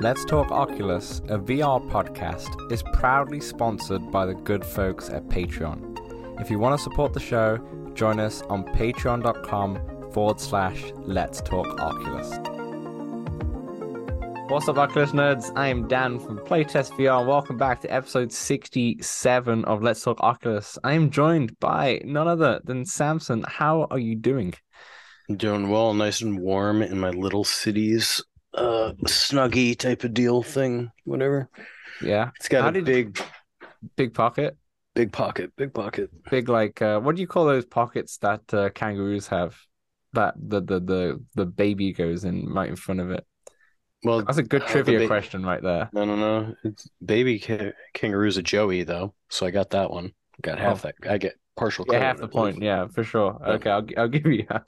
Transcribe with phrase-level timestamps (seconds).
[0.00, 6.40] Let's Talk Oculus, a VR podcast, is proudly sponsored by the good folks at Patreon.
[6.40, 7.58] If you want to support the show,
[7.92, 12.30] join us on patreon.com forward slash Let's Talk Oculus.
[14.50, 15.52] What's up, Oculus nerds?
[15.54, 20.18] I am Dan from Playtest VR, and welcome back to episode 67 of Let's Talk
[20.20, 20.78] Oculus.
[20.82, 23.44] I am joined by none other than Samson.
[23.46, 24.54] How are you doing?
[25.36, 28.24] Doing well, nice and warm in my little cities,
[28.54, 31.48] uh, snuggy type of deal thing, whatever.
[32.02, 33.20] Yeah, It's got How a big,
[33.96, 34.56] big pocket.
[34.94, 36.10] big pocket, big pocket.
[36.30, 39.56] big like uh what do you call those pockets that uh, kangaroos have
[40.12, 43.24] that the, the the the baby goes in right in front of it
[44.02, 46.54] Well, that's a good trivia ba- question right there No, no, no.
[46.64, 50.12] It's baby ca- kangaroo's a Joey though, so I got that one.
[50.42, 50.94] Got half that.
[51.08, 51.92] I get partial Oh.
[51.92, 54.62] yeah half the point yeah for sure okay I'll, I'll give you half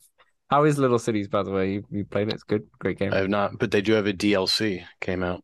[0.52, 3.12] how is little cities by the way you, you played it it's good great game
[3.12, 5.42] I have not, but they do have a DLC came out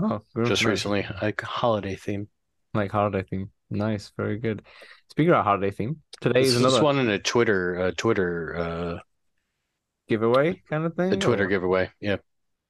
[0.00, 0.46] oh good.
[0.46, 0.70] just Nice.
[0.70, 2.28] recently, like holiday theme.
[2.74, 4.62] like holiday theme nice very good
[5.10, 8.56] speaking about holiday theme today This is is another one in a Twitter, uh, Twitter,
[8.56, 8.98] uh,
[10.08, 11.90] giveaway kind of thing the Twitter or giveaway.
[12.00, 12.16] Yeah,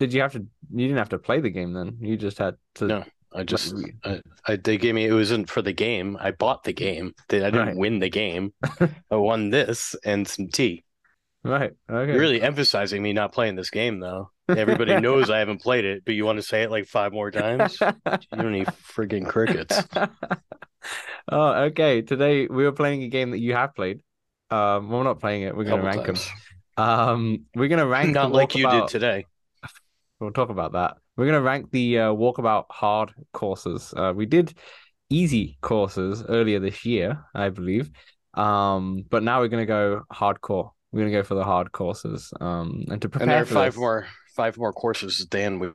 [0.00, 0.40] did you have to
[0.74, 3.04] you didn't have to play the game then you just had to No.
[3.30, 5.04] I just, I, I, they gave me.
[5.04, 6.16] It wasn't for the game.
[6.18, 7.14] I bought the game.
[7.28, 7.76] They, I didn't Right.
[7.76, 8.54] win the game.
[9.10, 10.82] I won this and some tea.
[11.44, 14.30] Right okay You're really emphasizing me not playing this game, though.
[14.48, 17.30] Everybody knows I haven't played it, but you want to say it like five more
[17.30, 17.78] times?
[18.10, 19.82] You don't need friggin' crickets.
[21.32, 22.02] oh, okay.
[22.02, 24.00] Today we were playing a game that you have played.
[24.50, 25.56] Um, well, we're not playing it.
[25.56, 26.18] We're gonna Couple rank
[26.76, 26.84] them.
[26.84, 29.26] Um, we're gonna rank Not like you did today.
[30.20, 30.96] We'll talk about that.
[31.16, 33.92] We're gonna rank the uh, walkabout hard courses.
[33.96, 34.54] Uh, we did
[35.10, 37.90] easy courses earlier this year, I believe.
[38.34, 40.70] Um, but now we're gonna go hardcore.
[40.92, 42.32] We're gonna go for the hard courses.
[42.40, 45.58] Um, and to prepare And there are for five this- more, five more courses than
[45.58, 45.70] we,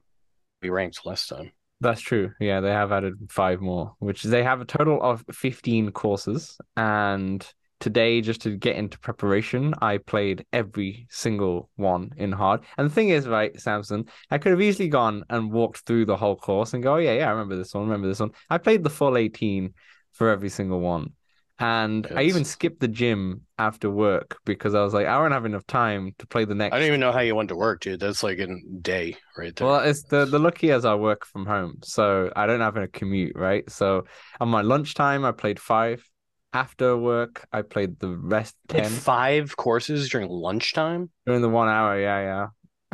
[0.61, 1.51] we ranked last time.
[1.81, 2.31] That's true.
[2.39, 6.57] Yeah, they have added five more, which they have a total of 15 courses.
[6.77, 7.45] And
[7.81, 12.61] today, just to get into preparation, I played every single one in hard.
[12.77, 16.15] And the thing is, right, Samson, I could have easily gone and walked through the
[16.15, 18.31] whole course and go, oh, yeah, yeah, I remember this one, remember this one.
[18.49, 19.73] I played the full 18
[20.13, 21.11] for every single one.
[21.59, 25.45] And I even skipped the gym after work because I was like, I don't have
[25.45, 27.81] enough time to play the next I don't even know how you went to work,
[27.81, 27.99] dude.
[27.99, 28.47] That's like a
[28.81, 29.67] day right there.
[29.67, 32.87] Well, it's the the lucky as I work from home, so I don't have a
[32.87, 33.69] commute, right?
[33.69, 34.05] So
[34.41, 36.03] on my lunchtime, I played five.
[36.55, 41.09] After work, I played the rest Like ten five courses during lunchtime.
[41.25, 41.99] during the one hour.
[41.99, 42.47] Yeah, yeah,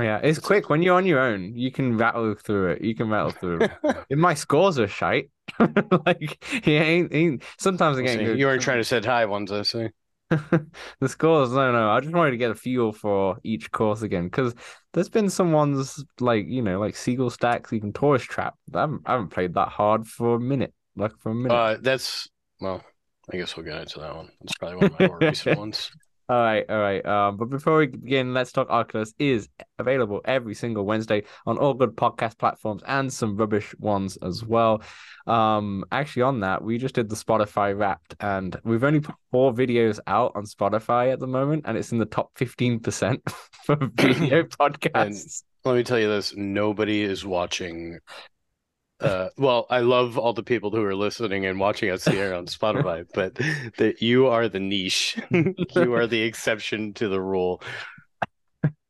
[0.04, 0.16] yeah.
[0.18, 1.56] It's That's- quick when you're on your own.
[1.56, 2.82] You can rattle through it.
[2.82, 3.62] You can rattle through.
[3.64, 3.72] it.
[4.10, 5.30] If my scores are shite,
[6.06, 7.44] like he ain't, ain't.
[7.58, 8.40] Sometimes I get good.
[8.40, 9.90] you weren't trying to set high ones, I see.
[10.30, 11.90] the scores, no, no.
[11.90, 14.54] I just wanted to get a feel for each course again because
[14.94, 18.56] there's been some ones like you know, like Seagull Stacks, even Tourist Trap.
[18.74, 21.56] I haven't, I haven't played that hard for a minute, like for a minute.
[21.56, 22.30] Uh, that's
[22.60, 22.84] well.
[23.32, 24.30] I guess we'll get into that one.
[24.42, 25.92] It's probably one of my more recent ones.
[26.30, 27.04] All right, all right.
[27.04, 31.74] Um, but before we begin, Let's Talk Oculus is available every single Wednesday on all
[31.74, 34.84] good podcast platforms and some rubbish ones as well.
[35.26, 39.52] Um, actually, on that, we just did the Spotify Wrapped, and we've only put four
[39.52, 43.22] videos out on Spotify at the moment, and it's in the top fifteen percent
[43.66, 45.42] for video podcasts.
[45.66, 47.98] Let me tell you this: nobody is watching.
[49.00, 52.48] Uh, well, I love all the people who are listening and watching us here on
[52.48, 53.36] Spotify, but
[53.78, 55.18] that you are the niche.
[55.32, 57.62] you are the exception to the rule.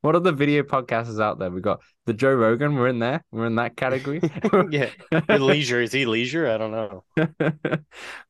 [0.01, 1.51] What are the video podcasts out there?
[1.51, 2.75] We got the Joe Rogan.
[2.75, 3.23] We're in there.
[3.31, 4.21] We're in that category.
[4.71, 4.89] yeah,
[5.27, 6.49] leisure is he leisure?
[6.49, 7.03] I don't know.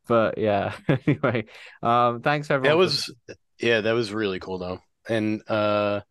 [0.08, 0.74] but yeah.
[1.06, 1.46] Anyway,
[1.84, 2.70] um, thanks everyone.
[2.70, 3.14] That for- was
[3.60, 4.80] yeah, that was really cool though.
[5.08, 6.02] And uh,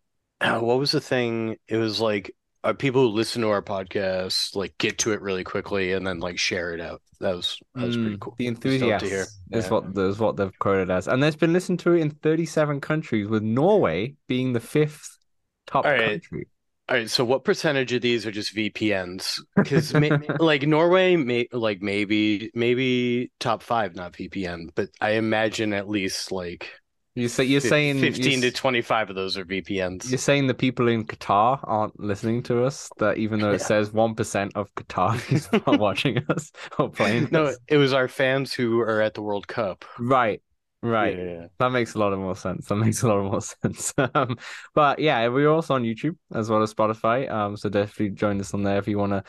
[0.40, 1.56] what was the thing?
[1.66, 2.30] It was like
[2.64, 6.20] uh, people who listen to our podcast like get to it really quickly and then
[6.20, 7.02] like share it out.
[7.20, 8.38] That was that was pretty Mm, cool.
[8.38, 9.70] The It was enthusiasts is Yeah.
[9.70, 13.42] what is what they've quoted as, and there's been listened to in 37 countries, with
[13.42, 15.18] Norway being the fifth
[15.66, 16.22] top All right.
[16.22, 16.48] country.
[16.88, 19.40] All right, so what percentage of these are just VPNs?
[19.62, 19.94] Because
[20.38, 26.32] like Norway, may like maybe maybe top five, not VPN, but I imagine at least
[26.32, 26.70] like
[27.18, 30.08] You say you're saying fifteen you're, to twenty five of those are VPNs.
[30.10, 32.90] you're saying the people in Qatar aren't listening to us.
[32.98, 33.66] That even though it Yeah.
[33.66, 37.58] says one percent of Qatar is not watching us or playing No, us.
[37.68, 39.84] it was our fans who are at the World Cup.
[39.98, 40.40] Right,
[40.82, 41.16] right.
[41.16, 42.66] Yeah, yeah, That makes a lot of more sense.
[42.66, 43.92] That makes a lot of more sense.
[44.14, 44.38] Um,
[44.74, 47.28] but yeah, we're also on YouTube as well as Spotify.
[47.30, 49.24] Um, so definitely join us on there if you want to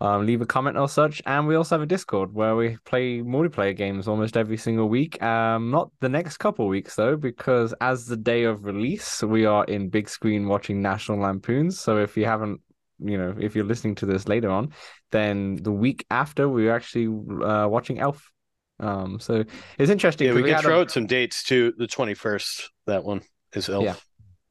[0.00, 1.22] um, leave a comment or such.
[1.26, 5.22] And we also have a Discord where we play multiplayer games almost every single week.
[5.22, 9.64] Um, not the next couple weeks though, because as the day of release, we are
[9.64, 11.80] in Bigscreen watching National Lampoons.
[11.80, 12.60] So if you haven't
[13.00, 14.72] you know, if you're listening to this later on,
[15.12, 17.06] then the week after we we're actually
[17.44, 18.30] uh, watching Elf.
[18.80, 19.44] Um, so
[19.78, 20.28] it's interesting.
[20.28, 20.80] Yeah, we, we can throw a...
[20.82, 21.72] out some dates too.
[21.76, 23.22] The twenty first, that one
[23.54, 23.84] is Elf.
[23.84, 23.94] Yeah.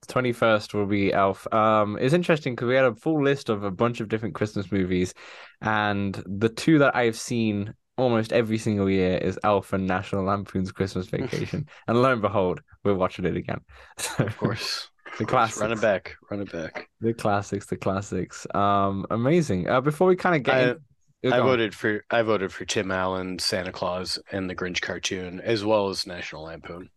[0.07, 1.51] 21st will be Elf.
[1.53, 4.71] Um, it's interesting because we had a full list of a bunch of different Christmas
[4.71, 5.13] movies,
[5.61, 10.71] and the two that I've seen almost every single year is Elf and National Lampoon's
[10.71, 11.67] Christmas Vacation.
[11.87, 13.61] and lo and behold, we're watching it again.
[14.19, 14.89] of course.
[15.17, 15.61] The classics.
[15.61, 16.15] Run it back.
[16.29, 16.89] Run it back.
[17.01, 18.45] The classics, the classics.
[18.53, 19.67] Um, amazing.
[19.67, 20.75] Uh, before we kind of get I,
[21.23, 21.33] in...
[21.33, 25.65] I voted for I voted for Tim Allen, Santa Claus, and the Grinch cartoon, as
[25.65, 26.89] well as National Lampoon.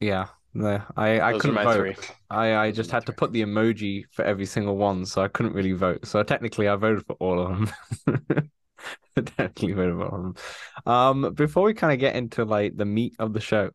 [0.00, 1.74] Yeah, no, I I Those couldn't vote.
[1.76, 1.96] three.
[2.28, 5.52] I I just had to put the emoji for every single one, so I couldn't
[5.54, 6.06] really vote.
[6.06, 7.48] So technically, I voted for all of
[8.06, 8.50] them.
[9.36, 10.34] technically voted for all of them.
[11.26, 13.70] Um, before we kind of get into like the meat of the show,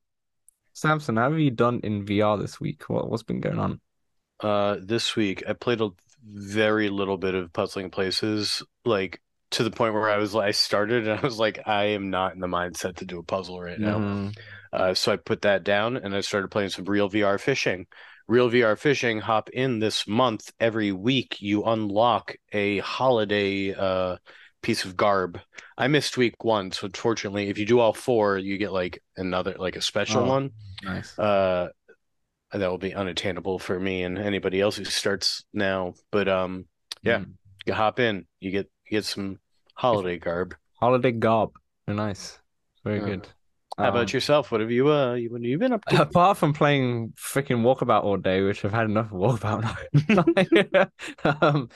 [0.74, 2.90] Samson, how have you done in VR this week?
[2.90, 3.80] What what's been going on?
[4.40, 5.90] Uh, this week I played a
[6.28, 11.08] very little bit of Puzzling Places, like to the point where I was I started
[11.08, 13.80] and I was like, I am not in the mindset to do a puzzle right
[13.80, 14.00] now.
[14.00, 14.36] Mhm.
[14.76, 17.88] Uh, so I put that down and I started playing some real VR fishing.
[18.28, 20.52] Real VR fishing, hop in this month.
[20.60, 24.18] Every week you unlock a holiday uh,
[24.64, 25.40] piece of garb.
[25.78, 29.56] I missed week one, so unfortunately, if you do all four, you get like another
[29.60, 30.28] like a special Oh.
[30.28, 30.50] one.
[30.84, 31.18] Nice.
[31.20, 31.70] Uh,
[32.52, 35.94] that will be unattainable for me and anybody else who starts now.
[36.12, 36.66] But um,
[37.04, 37.20] yeah.
[37.20, 37.34] Mm.
[37.68, 39.40] you hop in, you get you get some
[39.76, 40.56] holiday garb.
[40.80, 41.52] Holiday garb.
[41.86, 42.40] Very nice.
[42.84, 43.06] Very Yeah.
[43.06, 43.28] good.
[43.78, 44.52] How Um, about yourself?
[44.52, 46.02] What have you uh you, what have you been up to?
[46.02, 50.86] Apart from playing freaking walkabout all day, which I've had enough of walkabout now.
[51.42, 51.70] um,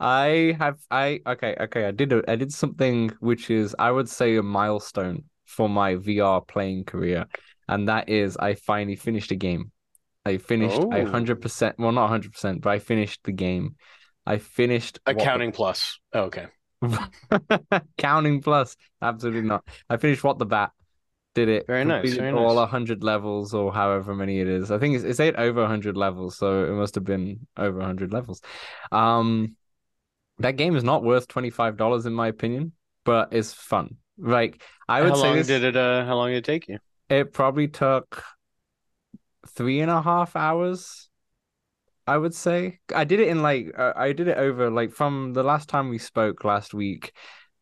[0.00, 4.08] I have I okay okay I did a, I did something which is I would
[4.08, 7.26] say a milestone for my VR playing career,
[7.68, 9.70] and that is I finally finished a game.
[10.24, 11.04] I finished a Oh.
[11.04, 11.76] hundred percent.
[11.78, 13.76] Well, not hundred percent, but I finished the game.
[14.26, 15.98] I finished What Accounting plus.
[16.12, 16.46] Oh, okay.
[17.98, 19.66] Counting plus, absolutely not.
[19.88, 20.72] I finished what the bat.
[21.34, 21.66] Did it?
[21.66, 22.70] Very nice, very all nice.
[22.70, 24.70] hundred levels or however many it is.
[24.70, 28.12] I think it's it's eight over hundred levels, so it must have been over hundred
[28.12, 28.40] levels.
[28.92, 29.56] Um,
[30.38, 32.72] that game is not worth twenty five dollars in my opinion,
[33.04, 33.96] but it's fun.
[34.16, 36.68] Like I would how say long this, did it uh how long did it take
[36.68, 36.78] you?
[37.08, 38.22] it probably took
[39.48, 41.08] three and a half hours.
[42.06, 45.32] I would say I did it in like uh, I did it over like from
[45.32, 47.12] the last time we spoke last week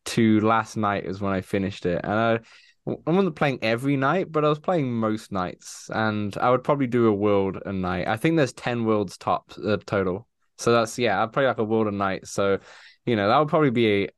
[0.05, 2.39] to last night is when I finished it, and I
[2.85, 6.87] I wasn't playing every night, but I was playing most nights, and I would probably
[6.87, 8.07] do a world a night.
[8.07, 10.27] I think there's ten worlds top uh, total,
[10.57, 12.27] so that's yeah, I'd play like a world a night.
[12.27, 12.59] So,
[13.05, 14.09] you know, that would probably be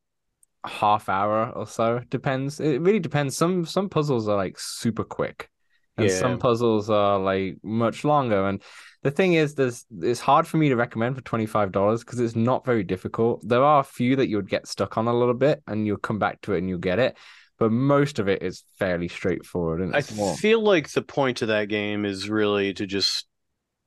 [0.63, 2.01] a half hour or so.
[2.09, 2.59] Depends.
[2.59, 3.37] It really depends.
[3.37, 5.49] Some some puzzles are like super quick,
[5.97, 6.17] and Yeah.
[6.17, 8.47] some puzzles are like much longer.
[8.47, 8.63] And
[9.03, 12.19] the thing is, there's it's hard for me to recommend for twenty five dollars because
[12.19, 13.47] it's not very difficult.
[13.47, 15.97] There are a few that you would get stuck on a little bit, and you'll
[15.97, 17.15] come back to it and you'll get it.
[17.57, 21.47] But most of it is fairly straightforward, and I more feel like the point of
[21.47, 23.27] that game is really to just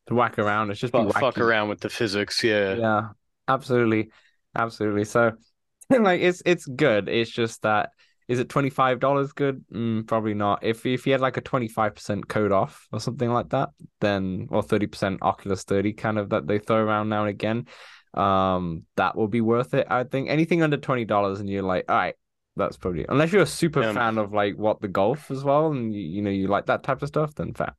[0.06, 0.70] to whack around.
[0.70, 2.43] It's just be fuck, fuck around with the physics.
[2.43, 2.75] Yeah.
[2.75, 3.09] Yeah,
[3.47, 4.11] absolutely,
[4.56, 5.05] absolutely.
[5.05, 5.32] So,
[5.91, 7.09] like, it's it's good.
[7.09, 7.91] It's just that
[8.29, 9.65] is it twenty five dollars good?
[9.73, 10.62] Mm, probably not.
[10.62, 13.71] If if you had like a twenty five percent code off or something like that,
[14.00, 17.67] then or thirty percent Oculus thirty kind of that they throw around now and again,
[18.14, 19.87] um, that will be worth it.
[19.91, 22.14] I think anything under twenty dollars and you're like, all right.
[22.59, 23.93] That's probably unless you're a super Yeah.
[23.93, 26.83] fan of like what the golf as well, and you, you know you like that
[26.83, 27.75] type of stuff, then fair.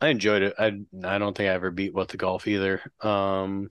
[0.00, 0.54] I enjoyed it.
[0.58, 0.66] I
[1.04, 2.80] I don't think I ever beat what the golf either.
[3.00, 3.70] Um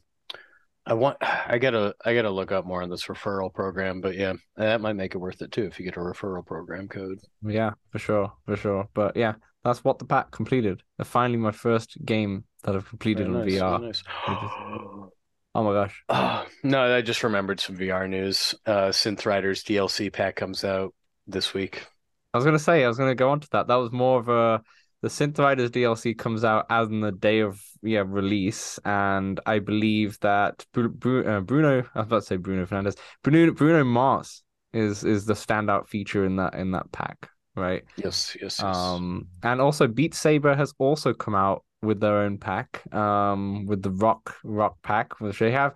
[0.86, 4.33] I want I gotta I gotta look up more on this referral program, but yeah,
[4.57, 7.19] that might make it worth it too if you get a referral program code.
[7.41, 8.89] Yeah, for sure, for sure.
[8.93, 10.83] But yeah, that's what the pack completed.
[11.03, 14.03] Finally, my first game that I've completed Very on nice, VR.
[14.27, 15.10] nice.
[15.55, 16.03] Oh my gosh.
[16.10, 18.55] Oh, no, I just remembered some VR news.
[18.65, 20.93] Uh Synth Riders DLC pack comes out
[21.27, 21.86] this week.
[22.33, 23.67] I was gonna say I was gonna go on to that.
[23.67, 24.62] That was more of a
[25.01, 29.60] the Synth Riders DLC comes out as on the day of yeah release, and I
[29.60, 33.83] believe that Bru- Bru- uh, Bruno I was about to say Bruno Fernandez Bruno Bruno
[33.83, 34.43] Mars
[34.74, 37.83] is is the standout feature in that in that pack, right?
[37.98, 38.63] Yes, yes, yes.
[38.63, 43.81] Um, and also Beat Saber has also come out with their own pack, um, with
[43.81, 45.75] the rock rock pack, which they have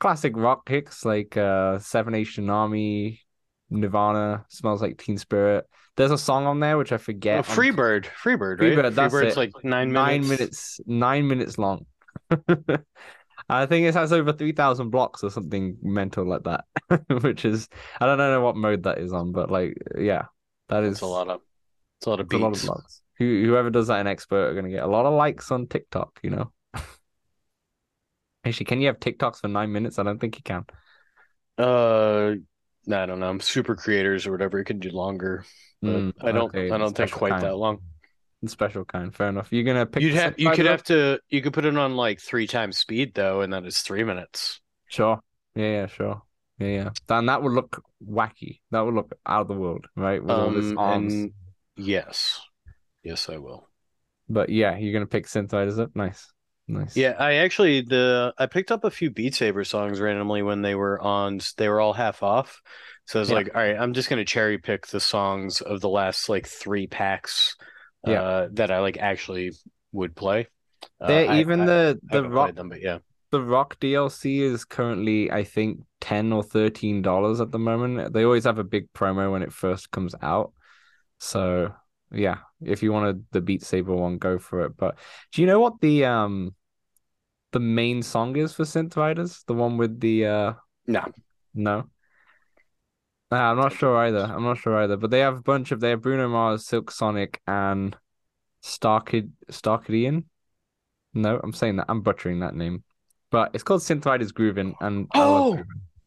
[0.00, 3.20] classic rock hits like uh Seven Nation Army,
[3.70, 5.66] Nirvana, Smells Like Teen Spirit.
[5.96, 7.38] There's a song on there which I forget.
[7.38, 8.76] Oh, Freebird, Freebird, right?
[8.76, 9.36] Freebird, that's Freebird's it.
[9.36, 10.78] like nine nine minutes.
[10.78, 11.86] minutes, nine minutes long.
[13.48, 16.64] I think it has over three thousand blocks or something mental like that,
[17.22, 17.68] which is
[18.00, 20.26] I don't know what mode that is on, but like yeah,
[20.68, 21.40] that is It's a lot of
[21.98, 23.02] it's a lot of it's a lot of blocks.
[23.18, 25.66] Who, whoever does that in expert are going to get a lot of likes on
[25.66, 26.52] TikTok, you know.
[28.44, 29.98] Actually, can you have TikToks for nine minutes?
[29.98, 30.64] I don't think you can.
[31.56, 32.34] Uh,
[32.86, 33.28] no, I don't know.
[33.28, 35.44] I'm super creators or whatever, you can do longer.
[35.82, 36.48] But Mm, I don't.
[36.48, 37.42] okay, I don't think quite kind.
[37.42, 37.80] that long.
[38.46, 39.14] Special kind.
[39.14, 39.48] Fair enough.
[39.52, 40.02] You're gonna pick.
[40.02, 40.38] You'd have.
[40.38, 40.70] You could synthesizer?
[40.70, 41.18] have to.
[41.28, 44.60] You could put it on like three times speed though, and then it's three minutes.
[44.88, 45.20] Sure.
[45.54, 46.22] Yeah, yeah, sure.
[46.58, 46.90] Yeah, yeah.
[47.06, 48.60] Then that would look wacky.
[48.70, 50.22] That would look out of the world, right?
[50.22, 51.26] With all this Um, arms.
[51.26, 51.32] and
[51.76, 52.40] yes,
[53.04, 53.68] yes, I will.
[54.28, 55.90] But yeah, you're gonna pick Synth Riders up.
[55.94, 56.30] Nice.
[56.66, 56.96] Nice.
[56.96, 60.74] Yeah, I actually the I picked up a few Beat Saber songs randomly when they
[60.74, 61.40] were on.
[61.58, 62.62] They were all half off,
[63.04, 63.36] so I was Yeah.
[63.36, 66.86] like, all right, I'm just gonna cherry pick the songs of the last like three
[66.86, 67.56] packs,
[68.06, 68.22] Yeah.
[68.22, 69.52] uh, that I like actually
[69.92, 70.48] would play.
[71.00, 72.98] Uh, There I- even I- the I the haven't rock them, but yeah.
[73.30, 78.14] the rock DLC is currently I think ten or thirteen dollars at the moment.
[78.14, 80.54] They always have a big promo when it first comes out.
[81.18, 81.74] So
[82.14, 84.76] yeah, if you wanted the Beat Saber one, go for it.
[84.76, 84.98] But
[85.32, 86.54] do you know what the um
[87.52, 89.42] the main song is for Synth Riders?
[89.46, 90.52] The one with the uh
[90.86, 91.04] No.
[91.54, 91.84] no.
[93.32, 94.20] Uh, I'm not sure either.
[94.24, 94.96] I'm not sure either.
[94.96, 97.96] But they have a bunch of they have Bruno Mars, Silk Sonic, and
[98.62, 100.24] Starkid Starkidian.
[101.14, 102.84] No, I'm saying that I'm butchering that name.
[103.30, 105.54] But it's called Synth Riders Groovin' and Oh!
[105.54, 105.64] Groovin'.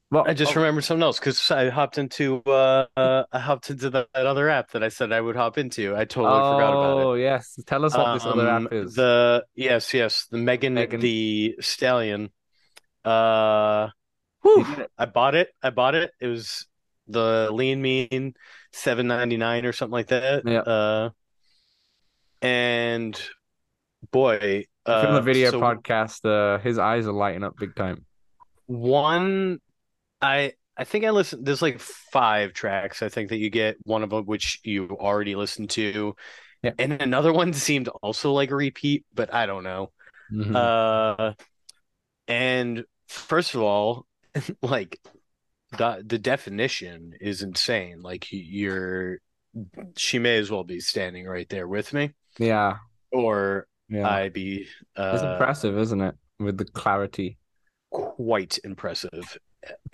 [0.09, 0.29] What?
[0.29, 3.89] I just Oh, remembered something else because I hopped into uh, uh I hopped into
[3.89, 5.95] that, that other app that I said I would hop into.
[5.97, 7.03] I totally forgot about it.
[7.03, 7.59] Oh, yes.
[7.65, 8.95] Tell us what this other Um, app is.
[8.95, 11.01] The yes, yes, the Megan, Megan.
[11.01, 12.29] the Stallion.
[13.03, 13.89] Uh,
[14.43, 14.65] whew.
[14.97, 15.49] I bought it.
[15.61, 16.11] I bought it.
[16.21, 16.67] It was
[17.07, 18.33] the Lean Mean
[18.71, 20.43] seven ninety nine or something like that.
[20.45, 20.59] Yeah.
[20.59, 21.09] Uh,
[22.41, 23.19] and
[24.11, 27.57] boy, If you're on uh, the video so podcast, uh, his eyes are lighting up
[27.57, 28.05] big time.
[28.67, 29.59] one,
[30.21, 31.45] I I think I listened.
[31.45, 33.01] There's like five tracks.
[33.01, 36.15] I think that you get one of them which you already listened to,
[36.63, 36.71] Yeah.
[36.79, 39.91] and another one seemed also like a repeat, but I don't know.
[40.31, 40.55] Mhm.
[40.55, 41.33] Uh,
[42.27, 44.05] and first of all,
[44.61, 44.99] like
[45.77, 48.01] the the definition is insane.
[48.01, 49.19] Like you're,
[49.97, 52.77] she may as well be standing right there with me, yeah,
[53.11, 54.07] or yeah.
[54.07, 56.15] I be It's uh impressive, isn't it?
[56.39, 57.37] With the clarity.
[57.89, 59.37] quite impressive.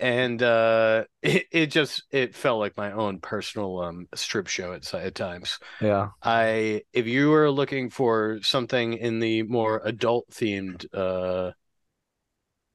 [0.00, 4.92] And uh, it, it just it felt like my own personal um strip show at
[4.94, 5.58] at times.
[5.80, 6.10] Yeah.
[6.22, 11.52] I if you were looking for something in the more adult themed uh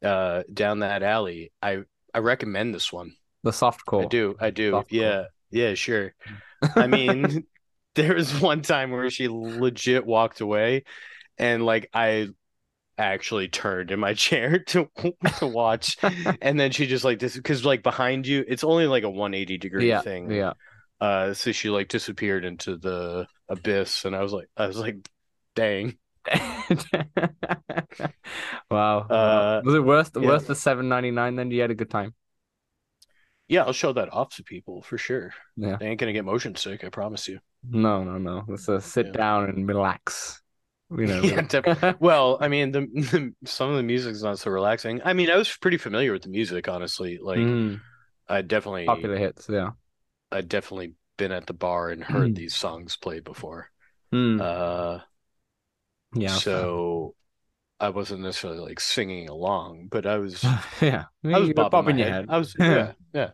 [0.06, 3.16] uh down that alley, I I recommend this one.
[3.44, 4.04] The soft core.
[4.04, 4.36] I do.
[4.40, 4.74] I do.
[4.74, 4.86] Softcore.
[4.92, 5.24] Yeah.
[5.52, 6.14] Yeah, sure.
[6.76, 7.46] I mean,
[7.96, 10.84] there was one time where she legit walked away
[11.38, 12.30] and like I
[13.00, 14.90] actually turned in my chair to
[15.40, 15.98] to watch
[16.42, 19.58] and then she just like this because like behind you it's only like a 180
[19.58, 20.02] degree yeah.
[20.02, 20.54] thing Yeah.
[21.02, 24.98] uh so she like disappeared into the abyss and I was like I was like
[25.56, 25.98] dang
[28.70, 29.00] Wow.
[29.00, 30.28] Uh, Was it worth yeah.
[30.28, 31.36] worth the seven ninety nine?
[31.36, 32.14] Then you had a good time.
[33.48, 35.78] yeah I'll show that off to people for sure Yeah.
[35.80, 38.44] they ain't gonna get motion sick I promise you No, no, no.
[38.48, 39.12] Let's uh, sit Yeah.
[39.14, 40.42] down and relax.
[40.98, 41.22] You know.
[41.22, 45.30] Yeah, well I mean the, the some of the music's not so relaxing I mean
[45.30, 47.82] I was pretty familiar with the music honestly like Mm,
[48.28, 49.48] I definitely popular hits.
[49.50, 49.72] Yeah.
[50.32, 53.70] I definitely been at the bar and heard these songs played before
[54.12, 55.00] Mm, uh
[56.16, 56.36] yeah.
[56.36, 57.16] so
[57.80, 60.44] I wasn't necessarily like singing along but I was
[60.82, 61.06] yeah.
[61.26, 62.22] I was bobbing bobbing your head.
[62.22, 62.26] head.
[62.30, 62.68] I was Yeah.
[62.68, 63.32] yeah yeah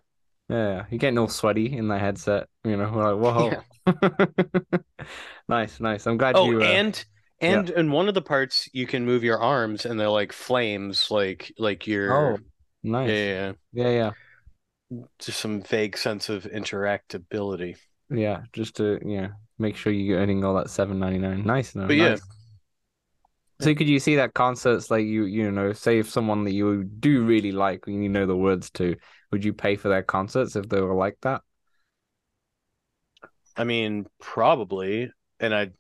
[0.50, 2.47] Yeah, you're getting all sweaty in the headset.
[2.63, 3.63] You know, we're like, whoa.
[5.47, 6.07] Nice, nice.
[6.07, 6.62] I'm glad oh you.
[6.62, 7.05] Uh, and
[7.41, 11.11] and in one of the parts you can move your arms and they're like flames
[11.11, 12.37] like like you're oh,
[12.83, 13.09] nice.
[13.09, 14.11] yeah, Yeah, yeah, yeah
[15.19, 17.75] just some vague sense of interactability
[18.09, 18.43] yeah.
[18.53, 21.43] Just to yeah, make sure you're earning all that seven ninety nine.
[21.45, 22.17] Nice, no, But yeah.
[23.61, 26.83] So could you see that concerts like you you know say if someone that you
[26.83, 28.95] do really like and you know the words to,
[29.31, 31.41] would you pay for their concerts if they were like that?
[33.55, 35.11] I mean, probably.
[35.39, 35.71] And I,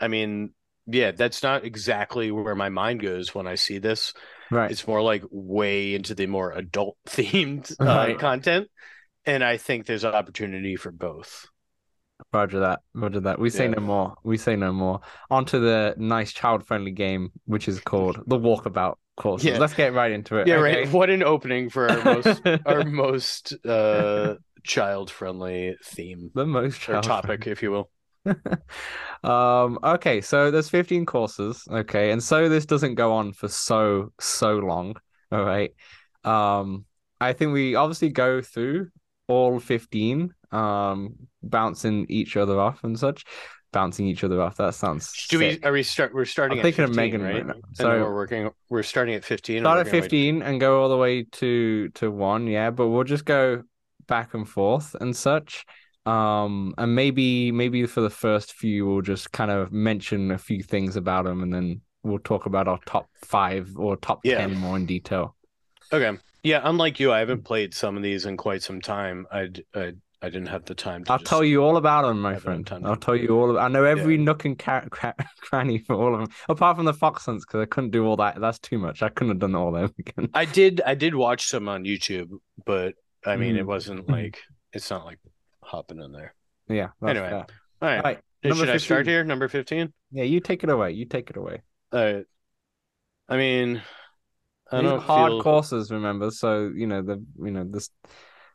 [0.00, 0.50] I mean,
[0.86, 4.12] yeah, that's not exactly where my mind goes when I see this.
[4.50, 4.70] Right.
[4.70, 8.18] It's more like way into the more adult themed uh, Right.
[8.18, 8.68] content.
[9.26, 11.46] And I think there's an opportunity for both.
[12.32, 12.80] Roger that.
[12.94, 13.38] Roger that.
[13.38, 13.72] We say Yeah.
[13.78, 14.14] no more.
[14.22, 15.00] We say no more.
[15.30, 19.42] On to the nice child-friendly game, which is called the Walkabout Course.
[19.44, 19.58] Yeah.
[19.58, 20.46] Let's get right into it.
[20.46, 20.82] Yeah, okay?
[20.82, 20.92] right.
[20.92, 27.04] What an opening for our most our most uh child friendly theme the most child
[27.04, 27.90] topic, if you will.
[29.24, 34.12] Um, okay, so there's 15 courses, okay, and so this doesn't go on for so
[34.20, 34.96] so long,
[35.32, 35.72] all right.
[36.24, 36.84] Um,
[37.22, 38.88] I think we obviously go through
[39.26, 43.24] all 15, um, bouncing each other off and such.
[43.72, 44.56] bouncing each other off.
[44.58, 45.26] That sounds.
[45.28, 47.34] Do we are we start we're starting I'm thinking of Megan right?
[47.36, 47.54] right now.
[47.54, 50.82] And So- we're working we're starting at 15 Start at working our 15 and go
[50.82, 53.62] all the way to to one, yeah, but we'll just go
[54.06, 55.64] back and forth and such.
[56.06, 60.62] Um, and maybe maybe for the first few, we'll just kind of mention a few
[60.62, 64.38] things about them, and then we'll talk about our top five or top Yeah.
[64.38, 65.34] ten more in detail.
[65.92, 66.18] Okay.
[66.42, 69.26] Yeah, unlike you, I haven't played some of these in quite some time.
[69.32, 72.36] I I, I didn't have the time to I'll tell you all about them, my
[72.36, 72.68] friend.
[72.84, 73.50] I'll tell you all.
[73.50, 76.84] Of, I know every nook and ca- cra- cranny for all of them, apart from
[76.84, 78.38] the fox hunts, because I couldn't do all that.
[78.38, 79.02] That's too much.
[79.02, 80.28] I couldn't have done all them again.
[80.34, 82.28] I did I did watch some on YouTube,
[82.66, 82.94] but
[83.24, 83.68] I mean it Mm.
[83.68, 84.38] wasn't like
[84.74, 85.18] it's not like
[85.64, 86.34] hopping in there.
[86.68, 86.88] Yeah.
[87.06, 87.30] Anyway.
[87.30, 87.96] All right.
[87.96, 88.18] All right.
[88.42, 89.06] Should number I start 15.
[89.06, 89.24] here?
[89.24, 89.92] Number 15?
[90.12, 90.92] Yeah, you take it away.
[90.92, 91.62] You take it away.
[91.92, 92.20] Uh
[93.28, 93.82] I mean
[94.70, 96.30] I These don't hard feel courses, remember?
[96.30, 97.90] So you know the you know this.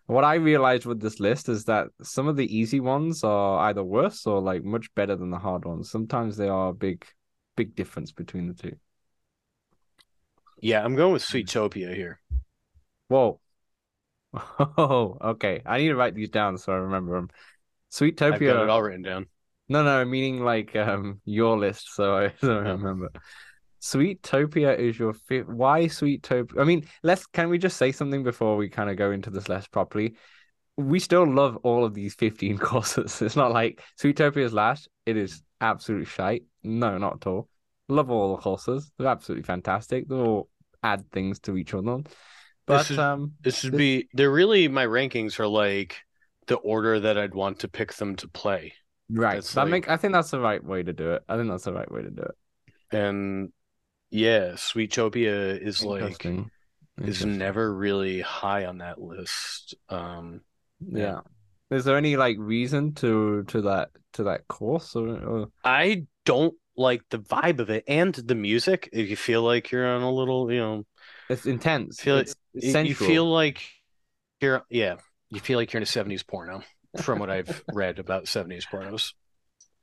[0.08, 3.84] What I realized with this list is that some of the easy ones are either
[3.84, 5.92] worse or like much better than the hard ones.
[5.92, 7.06] Sometimes they are a big,
[7.56, 8.76] big difference between the two.
[10.62, 12.20] Yeah, I'm going with Sweetopia here.
[13.08, 13.40] Whoa.
[14.78, 15.62] Oh, okay.
[15.66, 17.30] I need to write these down so I remember them.
[18.36, 19.28] I've got it all written down.
[19.68, 22.72] No, no, meaning like um your list, so I don't Oh.
[22.72, 23.10] remember.
[23.82, 25.48] Sweetopia is your fifth.
[25.48, 26.60] Why Sweetopia?
[26.60, 29.48] I mean, let's can we just say something before we kind of go into this
[29.48, 30.16] list properly?
[30.76, 33.22] We still love all of these 15 courses.
[33.22, 34.88] It's not like Sweetopia is last.
[35.06, 36.44] It is absolute shite.
[36.64, 37.48] No, not at all.
[37.88, 38.92] Love all the courses.
[38.98, 40.08] They're absolutely fantastic.
[40.08, 40.50] They all
[40.84, 42.00] add things to each other.
[42.70, 45.98] But This is- um This would This- be they're really my rankings are like
[46.48, 48.74] the order that I'd want to pick them to play.
[49.12, 49.40] right.
[49.40, 51.24] It's That like- make I think that's the right way to do it.
[51.28, 52.36] I think that's the right way to do it.
[52.92, 53.52] And
[54.12, 56.26] yeah, Sweetopia is like
[57.02, 59.74] is never really high on that list.
[59.90, 60.42] Um
[60.80, 61.22] Yeah.
[61.72, 66.56] Is there any like reason to to that to that course or, or I don't
[66.76, 68.90] like the vibe of it and the music.
[68.94, 70.86] If you feel like you're on a little, you know,
[71.30, 72.00] it's intense?
[72.02, 73.62] Feel- it's, you- feel like
[74.42, 74.96] you're yeah,
[75.30, 76.64] you feel like you're in a 70s porno
[77.02, 79.14] from what I've read about 70s pornos.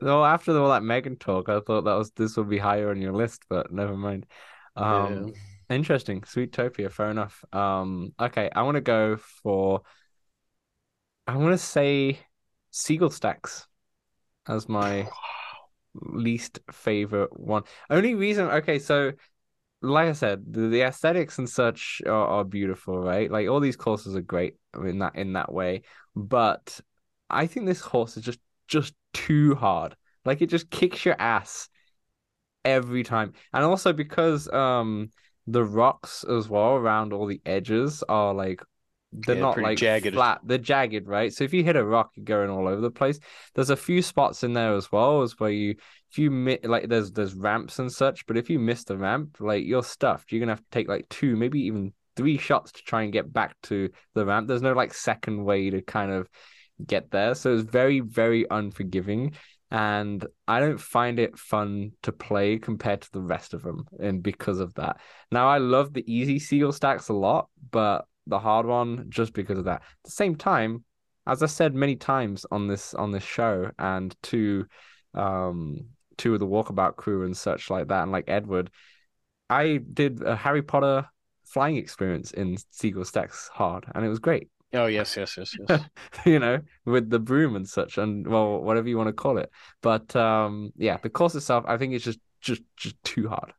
[0.00, 3.00] Well, after all that Megan talk, I thought that was this would be higher on
[3.00, 4.26] your list, but never mind.
[4.76, 5.32] Um,
[5.70, 6.20] interesting.
[6.22, 7.42] Sweetopia, fair enough.
[7.52, 9.82] Um, okay, I want to go for.
[11.26, 12.18] I want to say
[12.70, 13.66] Seagull Stacks
[14.48, 15.08] as my
[15.94, 17.64] least favorite one.
[17.90, 19.12] Only reason, okay, so
[19.82, 23.30] like I said, the, the aesthetics and such are, are beautiful, right?
[23.30, 25.82] Like all these courses are great in that in that way,
[26.14, 26.80] but
[27.30, 29.96] I think this horse is just just too hard.
[30.24, 31.68] Like it just kicks your ass
[32.64, 35.10] every time, and also because um
[35.46, 38.62] the rocks as well around all the edges are like
[39.12, 40.12] they're Yeah, not like jagged.
[40.14, 40.40] flat.
[40.44, 41.32] They're jagged, right?
[41.32, 43.18] So if you hit a rock, you're going all over the place.
[43.54, 45.76] There's a few spots in there as well, as where you
[46.10, 49.36] if you mi- like there's there's ramps and such, but if you miss the ramp,
[49.40, 50.32] like you're stuffed.
[50.32, 53.32] You're gonna have to take like two, maybe even three shots to try and get
[53.32, 54.48] back to the ramp.
[54.48, 56.28] There's no like second way to kind of
[56.84, 57.34] get there.
[57.34, 59.34] So it's very, very unforgiving.
[59.70, 63.84] And I don't find it fun to play compared to the rest of them.
[63.98, 64.98] And because of that.
[65.32, 69.58] Now I love the easy Seagull Stacks a lot, but the hard one just because
[69.58, 69.82] of that.
[69.82, 70.84] At the same time,
[71.26, 74.66] as I said many times on this on this show and to
[75.14, 75.86] um
[76.16, 78.70] two of the walkabout crew and such like that and like Edward,
[79.50, 81.06] I did a Harry Potter
[81.44, 84.48] flying experience in Seagull Stacks hard and it was great.
[84.72, 85.80] Oh yes, yes, yes, yes.
[86.26, 89.50] you know, with the broom and such, and well, whatever you want to call it.
[89.80, 93.52] But um, yeah, the course itself, I think it's just just just too hard.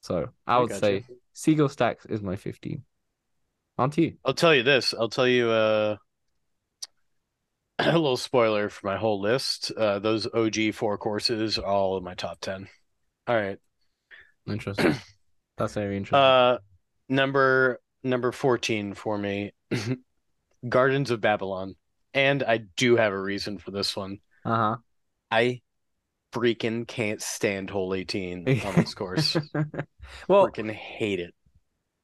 [0.00, 2.84] So I I would say Seagull Stacks is my fifteen.
[3.78, 4.14] On to you.
[4.24, 4.92] I'll tell you this.
[4.92, 5.96] I'll tell you uh,
[7.78, 9.70] a little spoiler for my whole list.
[9.76, 12.68] Uh, those OG four courses are all in my top ten.
[13.28, 13.58] All right.
[14.48, 14.96] Interesting.
[15.56, 16.18] That's very interesting.
[16.18, 16.58] Uh,
[17.08, 19.52] number number fourteen for me,
[20.68, 21.76] Gardens of Babylon,
[22.12, 24.18] and I do have a reason for this one.
[24.44, 24.76] Uh huh.
[25.30, 25.60] I
[26.32, 29.36] freaking can't stand hole eighteen on this course.
[30.28, 31.34] well, freaking hate it.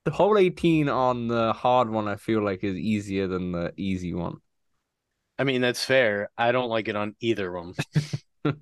[0.04, 4.14] The whole eighteen on the hard one, I feel like is easier than the easy
[4.14, 4.36] one.
[5.38, 6.30] I mean, that's fair.
[6.38, 7.74] I don't like it on either one.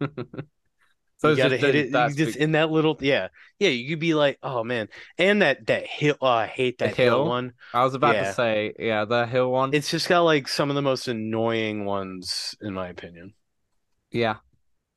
[1.22, 3.28] so you it's gotta hit it just in that little yeah
[3.60, 6.96] yeah you could be like oh man and that that hill oh, I hate that
[6.96, 7.28] hill hill?
[7.28, 8.24] one I was about yeah.
[8.24, 9.72] to say, yeah, the hill one.
[9.72, 13.34] it's just got like some of the most annoying ones in my opinion
[14.10, 14.36] yeah,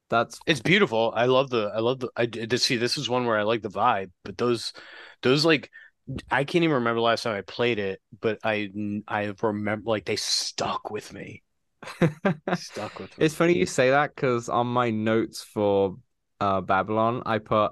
[0.09, 3.25] that's it's beautiful I love the I love the I did see this is one
[3.25, 4.73] where I like the vibe but those
[5.21, 5.69] those like
[6.29, 8.71] I can't even remember the last time I played it but I
[9.07, 11.43] I remember like they stuck with me
[12.53, 13.25] Stuck with me.
[13.25, 15.97] It's funny you say that because on my notes for
[16.39, 17.71] uh Babylon, I put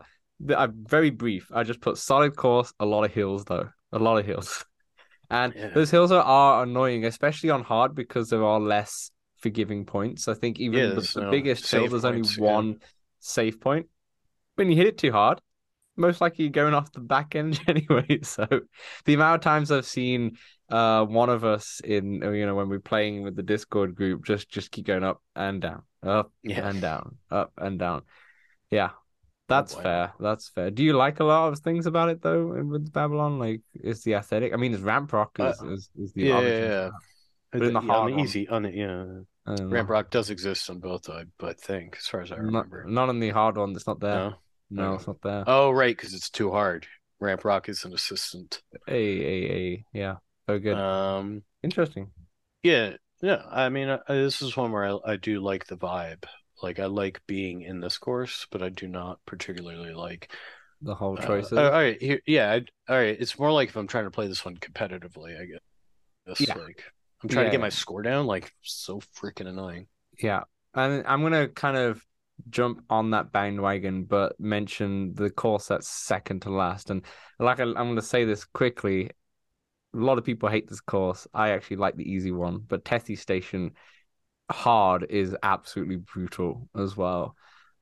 [0.56, 1.50] I'm very brief.
[1.54, 4.64] I just put solid course, a lot of hills though, a lot of hills,
[5.30, 5.70] and Yeah.
[5.74, 10.28] those hills are, are annoying, especially on hard because there are less forgiving points.
[10.28, 12.64] I think even Yeah, the, the no biggest hill, there's points, only yeah.
[12.64, 12.78] one
[13.20, 13.88] safe point.
[14.56, 15.42] When you hit it too hard,
[15.96, 18.20] most likely going off the back end anyway.
[18.24, 18.48] So
[19.06, 20.38] the amount of times I've seen
[20.70, 24.50] uh one of us in you know when we're playing with the Discord group just
[24.50, 26.68] just keep going up and down, up Yeah.
[26.70, 28.04] and down, up and down.
[28.72, 28.92] Yeah.
[29.50, 29.82] That's boy.
[29.84, 30.14] fair.
[30.20, 30.72] That's fair.
[30.72, 33.40] Do you like a lot of things about it though with Babylon?
[33.40, 34.54] Like is the aesthetic?
[34.54, 36.90] I mean, it's ramp rock is Uh, is, is the yeah, yeah, yeah.
[37.52, 38.20] But in the Yeah, hard one.
[38.22, 38.88] easy, on the yeah,
[39.46, 39.66] know.
[39.68, 42.86] Ramp Rock does exist on both, I but think as far as I Not, remember.
[42.88, 43.76] not on the hard one.
[43.76, 44.30] It's not there.
[44.30, 44.43] No.
[44.76, 45.44] No, it's not there.
[45.48, 46.88] Oh, right, because it's too hard.
[47.20, 48.62] Ramp Rock is an assistant.
[48.88, 50.16] A a a Yeah.
[50.48, 50.78] Oh, good.
[50.78, 52.12] Um, Interesting.
[52.64, 53.44] yeah, yeah.
[53.50, 56.26] I mean, uh, this is one where I, I do like the vibe.
[56.62, 60.32] Like, I like being in this course, but I do not particularly like.
[60.82, 61.58] The whole uh, choices.
[61.58, 62.52] all right, here, yeah.
[62.52, 62.56] I,
[62.92, 65.40] all right, it's more like if I'm trying to play this one competitively.
[65.40, 66.42] I guess.
[66.42, 66.56] Yeah.
[66.56, 66.84] Like,
[67.22, 67.66] I'm trying Yeah, to get yeah.
[67.66, 68.26] my score down.
[68.28, 69.88] Like, so freaking annoying.
[70.20, 72.02] Yeah, and I'm gonna kind of
[72.50, 76.90] jump on that bandwagon, but mention the course that's second to last.
[76.90, 77.04] And
[77.40, 79.12] like I, I'm gonna say this quickly,
[79.94, 81.28] a lot of people hate this course.
[81.34, 83.72] I actually like the easy one, but Tethys Station
[84.52, 87.36] hard is absolutely brutal as well.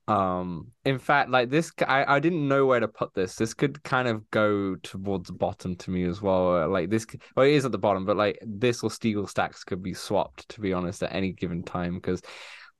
[0.08, 3.36] Um, in fact, like this, I, I didn't know where to put this.
[3.36, 6.68] This could kind of go towards the bottom to me as well.
[6.68, 9.82] Like this, well, it is at the bottom, but like this or Seagull Stacks could
[9.82, 11.96] be swapped, to be honest, at any given time.
[11.96, 12.22] Because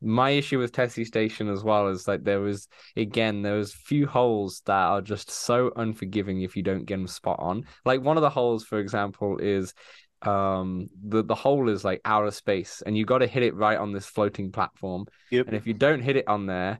[0.02, 4.08] my issue with Tethys Station as well is like there was again there was few
[4.08, 7.66] holes that are just so unforgiving if you don't get them spot on.
[7.86, 9.74] Like one of the holes, for example, is
[10.24, 13.56] um the the hole is like out of space and you got to hit it
[13.56, 15.48] right on this floating platform Yep.
[15.48, 16.80] and if you don't hit it on there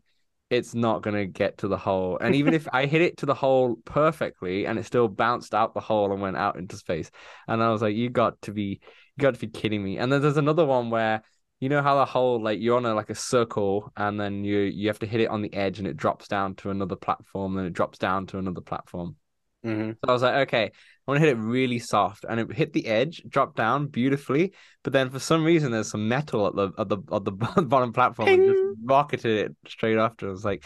[0.52, 3.26] it's not going to get to the hole and even if i hit it to
[3.26, 7.10] the hole perfectly and it still bounced out the hole and went out into space
[7.48, 8.80] and i was like you got to be
[9.18, 11.24] you got to be kidding me and then there's another one where
[11.62, 14.60] you know how the whole like you're on a like a circle and then you
[14.60, 17.56] you have to hit it on the edge and it drops down to another platform
[17.56, 19.16] then it drops down to another platform
[19.64, 20.72] hmm so I was like, okay, I
[21.12, 24.54] want to hit it really soft, and it hit the edge, dropped down beautifully.
[24.84, 27.32] But then for some reason, there's some metal at the at the at the
[27.64, 30.28] bottom platform, and just rocketed it straight after.
[30.28, 30.64] I was like,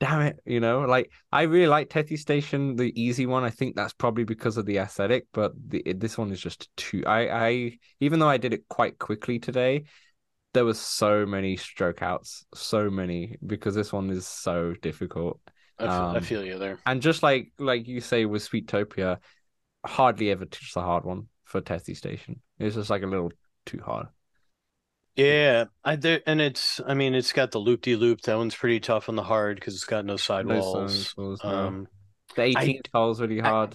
[0.00, 3.44] damn it, you know, like I really like Tethys Station, the easy one.
[3.44, 7.04] I think that's probably because of the aesthetic, but the this one is just too.
[7.06, 9.84] I I even though I did it quite quickly today.
[10.54, 15.40] There was so many stroke outs, so many because this one is so difficult.
[15.78, 16.78] I, feel, I Um, feel you there.
[16.84, 19.18] And just like like you say with Sweetopia,
[19.84, 22.40] hardly ever touch the hard one for Tethys Station.
[22.58, 23.32] It's just like a little
[23.64, 24.08] too hard.
[25.14, 26.80] Yeah, I there, and it's.
[26.86, 28.22] I mean, it's got the loop de loop.
[28.22, 31.14] That one's pretty tough on the hard because it's got no No sidewalls.
[31.14, 31.50] sidewalls, no.
[31.50, 31.88] Um,
[32.34, 33.74] The 18th hole's really hard.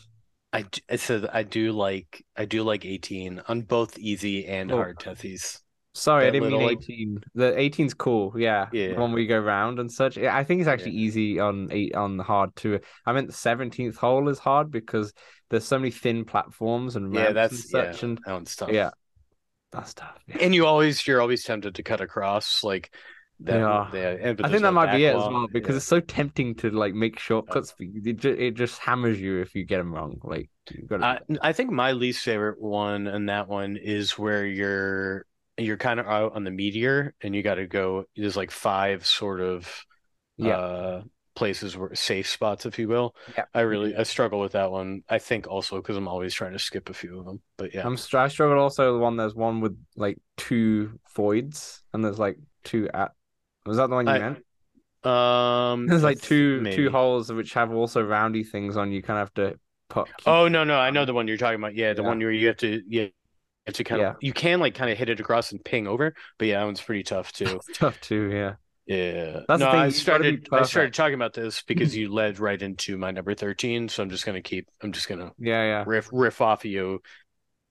[0.53, 0.59] I-.
[0.59, 4.77] I, I said I do like I do like 18 on both easy and Oh.
[4.77, 5.59] hard tethies.
[5.97, 7.23] Sorry, I didn't mean like- 18.
[7.35, 8.67] The 18's cool, yeah.
[8.71, 8.93] Yeah.
[8.93, 10.17] The one we go round and such.
[10.17, 11.05] I think it's actually Yeah.
[11.07, 12.79] easy on eight on the hard too.
[13.05, 15.13] I meant the 17th hole is hard because
[15.49, 18.69] there's so many thin platforms and Yeah, that's and such, yeah, and that one's tough.
[18.71, 18.91] yeah,
[19.71, 20.17] that's tough.
[20.27, 20.37] Yeah.
[20.41, 22.93] and you always you're always tempted to cut across like
[23.39, 23.57] that.
[23.59, 23.89] Yeah.
[23.93, 25.77] yeah, I think that might be it as well because Yeah.
[25.77, 27.19] it's so tempting to like make oh.
[27.19, 27.71] shortcuts.
[27.71, 27.83] for.
[27.83, 30.19] It just, it just hammers you if you get them wrong.
[30.23, 31.19] Like you got I.
[31.41, 35.25] I think my least favorite one and that one is where you're
[35.57, 38.05] you're kind of out on the meteor and you got to go.
[38.15, 39.85] There's like five sort of
[40.37, 40.57] Yeah.
[40.57, 41.03] uh
[41.35, 43.15] places where safe spots, if you will.
[43.37, 43.45] Yeah.
[43.53, 45.03] I really I struggle with that one.
[45.09, 47.41] I think also because I'm always trying to skip a few of them.
[47.57, 49.17] But yeah, I'm I struggle also the one.
[49.17, 53.11] There's one with like two voids and there's like two at.
[53.65, 54.43] Was that the one you I- meant?
[55.03, 56.75] um, There's like two maybe.
[56.75, 58.91] two holes which have also roundy things on.
[58.91, 60.09] You kind of have to put.
[60.25, 61.75] Oh no, no, I know the one you're talking about.
[61.75, 62.07] Yeah, the Yeah.
[62.07, 63.07] one where you have to yeah.
[63.67, 64.11] Have To kind Yeah.
[64.11, 66.65] of, you can like kind of hit it across and ping over, but yeah, that
[66.65, 67.61] one's pretty tough too.
[67.73, 68.29] tough too.
[68.31, 68.55] Yeah.
[68.85, 69.41] Yeah.
[69.47, 71.95] That's the no, thing, I you've gotta be started I started talking about this because
[71.95, 75.31] you led right into my number 13, so I'm just gonna keep I'm just gonna
[75.37, 75.63] Yeah.
[75.63, 75.83] Yeah.
[75.85, 77.01] riff riff off of you.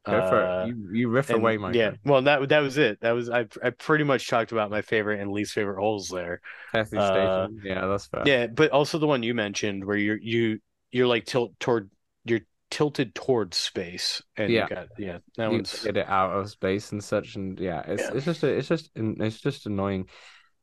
[0.04, 0.66] Uh.
[0.68, 1.98] You you riff and away, my yeah, friend.
[2.04, 3.00] well that that was it.
[3.00, 6.40] That was I I pretty much talked about my favorite and least favorite holes there.
[6.72, 7.60] Uh, station.
[7.64, 8.22] Yeah, that's fair.
[8.24, 10.60] Yeah, but also the one you mentioned where you're you
[10.92, 11.90] you're like tilt toward
[12.24, 12.40] you're
[12.76, 14.68] tilted towards space and Yeah.
[14.68, 18.02] got yeah, that you one's get it out of space and such and yeah it's
[18.02, 18.10] Yeah.
[18.14, 20.10] it's just it's just it's just annoying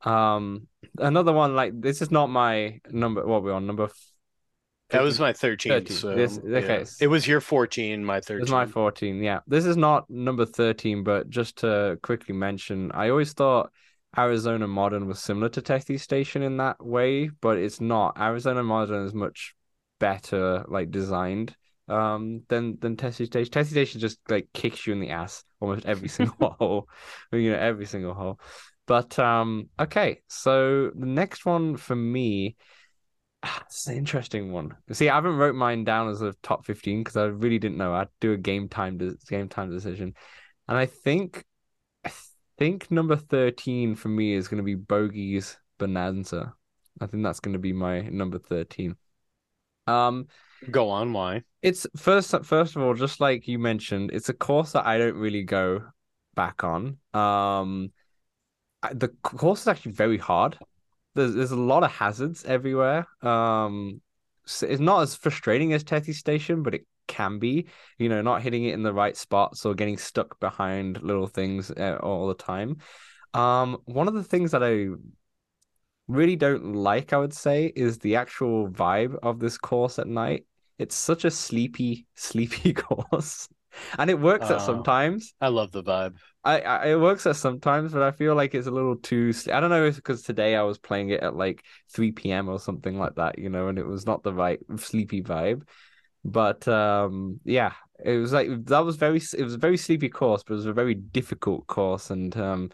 [0.03, 0.67] um
[0.99, 4.11] another one like this is not my number what we're on number f-
[4.91, 5.87] That was my 13th.
[5.87, 5.97] 13.
[5.97, 6.79] So, This- okay.
[6.81, 6.85] yeah.
[7.01, 8.43] It was your 14, my 13.
[8.43, 9.23] It's my 14.
[9.23, 9.39] Yeah.
[9.47, 13.71] This is not number 13, but just to quickly mention, I always thought
[14.15, 18.19] Arizona Modern was similar to Tethys Station in that way, but it's not.
[18.19, 19.55] Arizona Modern is much
[19.99, 21.55] better like designed
[21.87, 23.51] um than than Tethys Station.
[23.51, 26.89] Tethys Station just like kicks you in the ass almost every single hole.
[27.31, 28.39] You know, every single hole.
[28.85, 32.55] But um okay, so the next one for me
[33.61, 34.75] it's an interesting one.
[34.91, 37.93] See, I haven't wrote mine down as a top 15 because I really didn't know.
[37.93, 40.13] I'd do a game time de- game time decision.
[40.67, 41.43] And I think
[42.05, 42.11] I
[42.57, 46.53] think number 13 for me is going to be Bogey's Bonanza.
[47.01, 48.95] I think that's going to be my number 13.
[49.87, 50.27] Um
[50.71, 51.43] Go on, why?
[51.63, 55.15] it's first first of all, just like you mentioned, it's a course that I don't
[55.15, 55.81] really go
[56.35, 56.97] back on.
[57.13, 57.91] Um
[58.91, 60.57] the course is actually very hard.
[61.15, 63.07] There's there's a lot of hazards everywhere.
[63.21, 64.01] Um
[64.45, 67.67] so it's not as frustrating as Tethys Station, but it can be.
[67.97, 71.71] You know, not hitting it in the right spots or getting stuck behind little things
[71.71, 72.77] uh, all the time.
[73.33, 74.89] Um, one of the things that I
[76.09, 80.45] really don't like, I would say, is the actual vibe of this course at night.
[80.83, 83.49] It's such a sleepy, sleepy course,
[83.97, 84.61] and it works at Oh.
[84.61, 85.33] sometimes.
[85.41, 86.17] I love the vibe.
[86.43, 89.33] I, I it works at sometimes, but I feel like it's a little too.
[89.51, 92.49] I don't know if because today I was playing it at like 3 p.m.
[92.49, 95.63] or something like that, you know, and it was not the right sleepy vibe.
[96.25, 99.21] But um, yeah, it was like that was very.
[99.37, 102.71] It was a very sleepy course, but it was a very difficult course, and um,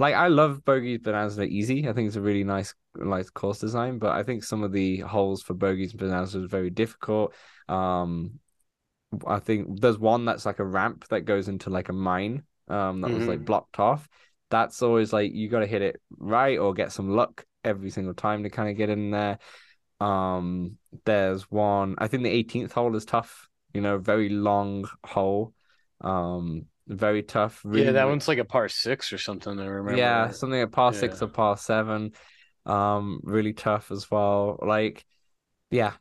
[0.00, 1.88] like I love Bogey's Bonanza Easy.
[1.88, 4.98] I think it's a really nice, nice course design, but I think some of the
[4.98, 7.34] holes for Bogey's Bonanza is very difficult.
[7.68, 8.40] Um,
[9.26, 13.00] I think there's one that's like a ramp that goes into like a mine um
[13.00, 13.44] that was like Mhm.
[13.46, 14.08] blocked off.
[14.50, 18.14] That's always like you got to hit it right or get some luck every single
[18.14, 19.38] time to kind of get in there.
[20.00, 21.96] Um, there's one.
[21.98, 23.48] I think the 18th hole is tough.
[23.74, 25.52] You know, very long hole.
[26.00, 27.60] Um, very tough.
[27.64, 29.58] Really, yeah, that one's like a par six or something.
[29.58, 29.98] I remember.
[29.98, 32.12] yeah, something at par six or par seven.
[32.66, 34.58] Um, really tough as well.
[34.60, 35.04] Like,
[35.70, 35.92] yeah,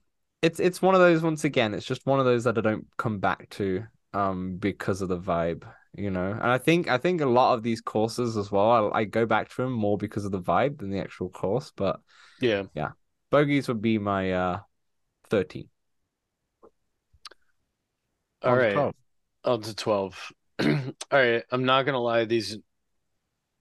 [0.42, 1.22] it's it's one of those.
[1.22, 3.86] Once again, it's just one of those that I don't come back to.
[4.12, 6.32] Um, because of the vibe, you know.
[6.32, 9.28] And I think I think a lot of these courses as well, I, I go
[9.28, 11.72] back to them more because of the vibe than the actual course.
[11.76, 12.00] But
[12.42, 12.64] Yeah.
[12.74, 12.94] Yeah,
[13.30, 14.60] bogeys would be my uh
[15.30, 15.70] thirteen.
[18.42, 18.74] All On right.
[18.74, 18.96] 12.
[19.46, 20.32] On to 12.
[20.60, 21.44] All right.
[21.52, 22.58] I'm not gonna lie, these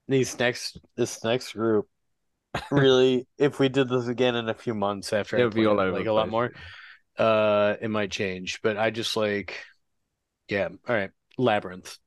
[0.09, 1.87] these next this next group
[2.71, 5.79] really if we did this again in a few months after It would be all
[5.79, 6.53] over like a lot more,
[7.19, 8.61] uh it might change.
[8.63, 9.65] But I just like
[10.49, 11.11] yeah, all right.
[11.37, 11.99] Labyrinth.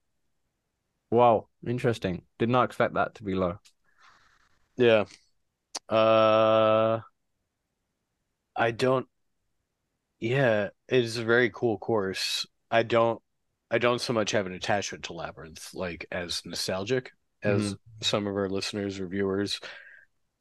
[1.11, 2.23] Wow, interesting.
[2.39, 3.59] Did not expect that to be low.
[4.77, 5.05] Yeah.
[5.89, 7.01] Uh
[8.55, 9.07] I don't
[10.19, 12.45] yeah, it is a very cool course.
[12.69, 13.21] I don't
[13.71, 18.35] I don't so much have an attachment to Labyrinth like as nostalgic as some of
[18.35, 19.61] our listeners or viewers.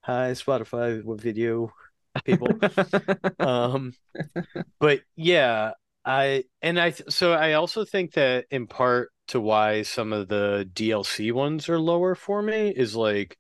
[0.00, 1.72] Hi, Spotify what video
[2.24, 2.48] people.
[3.38, 3.92] Um
[4.80, 5.72] but yeah,
[6.04, 10.68] I and I so I also think that in part to why some of the
[10.72, 13.38] DLC ones are lower for me is like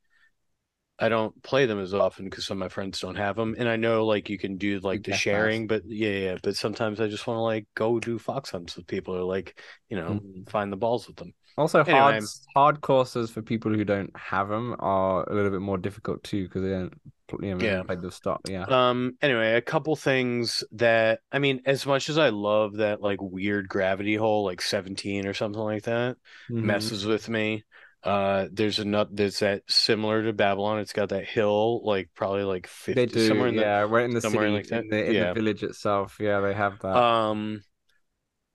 [1.00, 3.68] I don't play them as often because some of my friends don't have them, and
[3.68, 6.38] I know like you can do like the Death sharing, but yeah, yeah.
[6.42, 9.58] But sometimes I just want to like go do fox hunts with people or like
[9.88, 10.48] you know Mhm.
[10.50, 11.32] find the balls with them.
[11.56, 12.20] Also, Anyway.
[12.20, 16.22] hard hard courses for people who don't have them are a little bit more difficult
[16.22, 16.94] too because they don't,
[17.42, 17.82] you know, Yeah.
[17.86, 18.40] play the stop.
[18.48, 19.16] Yeah, Um.
[19.22, 23.68] Anyway, a couple things that I mean, as much as I love that like weird
[23.68, 26.16] gravity hole, like seventeen or something like that,
[26.48, 26.62] Mhm.
[26.66, 27.64] messes with me.
[28.02, 30.78] Uh, there's another there's that similar to Babylon.
[30.80, 34.04] It's got that hill, like probably like They fifty do, somewhere in the yeah, right
[34.04, 34.84] in the somewhere city, like that.
[34.84, 35.28] in the in Yeah.
[35.34, 36.16] the village itself.
[36.20, 36.96] Yeah, they have that.
[36.96, 37.62] Um,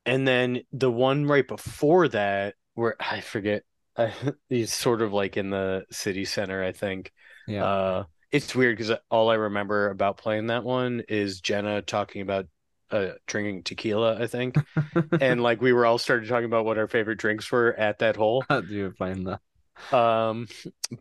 [0.05, 3.63] and then the one right before that, where I forget,
[4.49, 7.12] he's sort of like in the city center, I think.
[7.47, 12.21] yeah, Uh, it's weird because all I remember about playing that one is Jenna talking
[12.21, 12.47] about
[12.91, 14.56] uh drinking tequila, I think,
[15.21, 18.15] and like we were all started talking about what our favorite drinks were at that
[18.15, 18.43] hole.
[18.50, 19.41] Do you playing that.
[19.95, 20.48] Um,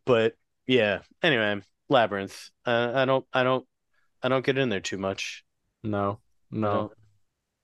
[0.05, 0.35] but
[0.67, 1.01] yeah.
[1.23, 2.51] Anyway, Labyrinth.
[2.67, 3.67] Uh, I don't, I don't,
[4.23, 5.45] I don't get in there too much.
[5.83, 6.21] No,
[6.51, 6.93] no.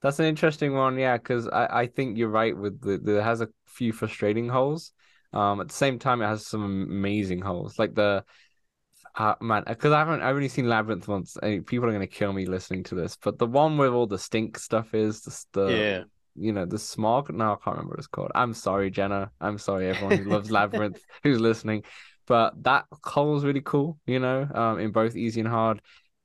[0.02, 3.22] That's an interesting one, yeah, because I, I think you're right with the, the it
[3.22, 4.92] has a few frustrating holes.
[5.32, 8.24] Um, at the same time, it has some amazing holes, like the
[9.16, 12.32] uh, man, because I haven't I've only seen Labyrinth once, and people are gonna kill
[12.32, 15.72] me listening to this, but the one where all the stink stuff is the, the
[15.72, 16.02] Yeah.
[16.36, 17.32] you know the smog.
[17.32, 18.30] No, I can't remember what it's called.
[18.34, 19.30] I'm sorry, Jenna.
[19.40, 21.84] I'm sorry, everyone who loves Labyrinth who's listening,
[22.26, 23.98] but that hole is really cool.
[24.06, 25.80] You know, um, in both easy and hard.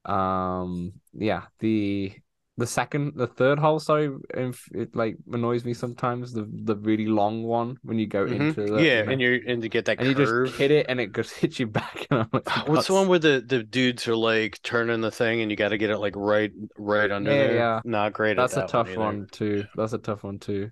[0.05, 2.13] Um, yeah, the
[2.57, 3.79] the second, the third hole.
[3.79, 6.31] Sorry, if it like annoys me sometimes.
[6.33, 8.35] The the really long one when you go Mhm.
[8.35, 10.71] into the yeah, you know, and you're and to get that and you just hit
[10.71, 12.07] it and it just hits you back.
[12.09, 15.41] And I'm like, What's the one where the, the dudes are like turning the thing
[15.41, 17.55] and you got to get it like right right under Yeah, there?
[17.55, 17.81] yeah.
[17.83, 18.99] Not great That's at a tough either.
[18.99, 19.65] one too.
[19.75, 20.71] That's a tough one too.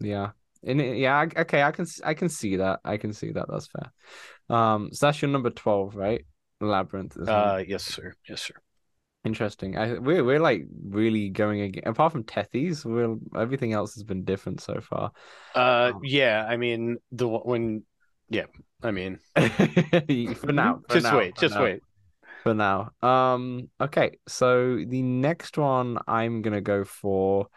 [0.00, 0.30] Yeah.
[0.66, 2.80] And it- yeah, okay, I can s- I can see that.
[2.84, 3.46] I can see that.
[3.48, 3.92] That's fair.
[4.56, 6.24] Um, so that's your number 12, right?
[6.60, 8.14] Labyrinth is Uh, yes, sir.
[8.28, 8.54] Yes, sir.
[9.24, 9.76] Interesting.
[9.76, 11.84] I we're we're like really going again.
[11.86, 15.12] Apart from Tethys, we're everything else has been different so far.
[15.54, 16.44] Uh, Um, yeah.
[16.48, 17.82] I mean, the one- when,
[18.28, 18.46] yeah.
[18.82, 21.62] I mean, For now, for just now, wait, just now.
[21.62, 21.80] wait.
[22.42, 22.90] for now.
[23.02, 27.48] Um, okay, so the next one I'm gonna go for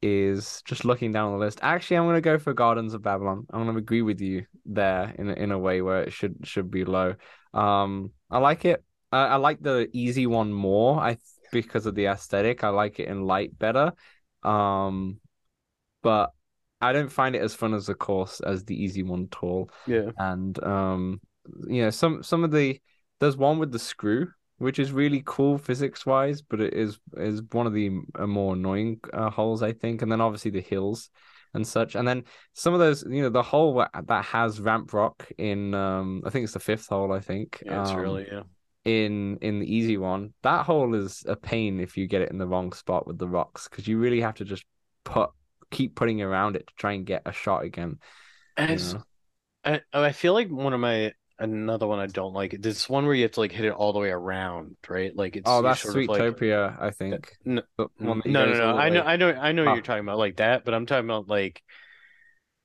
[0.00, 1.58] is just looking down the list.
[1.62, 3.46] Actually, I'm gonna go for Gardens of Babylon.
[3.50, 6.70] I'm gonna agree with you there in a, in a way where it should should
[6.70, 7.14] be low.
[7.52, 8.82] Um, I like it.
[9.14, 10.98] I, I like the easy one more.
[11.00, 11.16] I
[11.52, 12.64] because of the aesthetic.
[12.64, 13.92] I like it in light better.
[14.42, 15.20] Um,
[16.02, 16.30] but
[16.80, 20.10] I don't find it as fun as the course as the easy one tall Yeah.
[20.18, 21.20] and um
[21.66, 22.80] you know some some of the
[23.20, 27.42] there's one with the screw which is really cool physics wise but it is is
[27.52, 31.10] one of the uh, more annoying uh, holes I think and then obviously the hills
[31.54, 35.26] and such and then some of those you know the hole that has ramp rock
[35.38, 38.42] in um I think it's the fifth hole I think Yeah, it's um, really, yeah.
[38.84, 42.38] In in the easy one that hole is a pain if you get it in
[42.38, 44.64] the wrong spot with the rocks because you really have to just
[45.04, 45.30] put
[45.70, 47.98] keep putting around it to try and get a shot again
[48.56, 49.02] And it's- know?
[49.64, 53.14] I, I feel like one of my, another one I don't like, this one where
[53.14, 55.16] you have to like hit it all the way around, right?
[55.16, 57.32] Like it's, Oh, that's of like, Sweetopia, I think.
[57.46, 58.76] no, no, no, no.
[58.76, 59.74] I know, I know, I know what Ah.
[59.74, 61.62] you're talking about like that, but I'm talking about like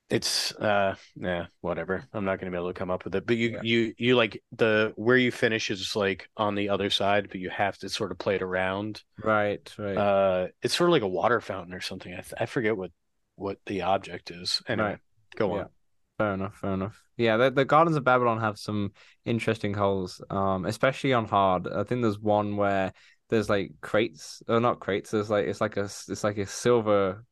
[0.09, 2.03] it's uh yeah, whatever.
[2.13, 3.25] I'm not gonna be able to come up with it.
[3.25, 3.59] But you Yeah.
[3.61, 7.49] you you like the where you finish is like on the other side, but you
[7.49, 9.03] have to sort of play it around.
[9.23, 9.97] Right, right.
[9.97, 12.11] Uh it's sort of like a water fountain or something.
[12.13, 12.91] I th I forget what
[13.35, 14.61] what the object is.
[14.67, 14.99] Anyway, Right.
[15.35, 15.61] go Yeah.
[15.61, 15.69] on.
[16.17, 17.01] Fair enough, fair enough.
[17.15, 18.91] Yeah, the, the Gardens of Babylon have some
[19.25, 21.67] interesting holes, um, especially on hard.
[21.67, 22.91] I think there's one where
[23.29, 25.11] there's like crates, or not crates.
[25.11, 27.23] There's like it's like a it's like a silver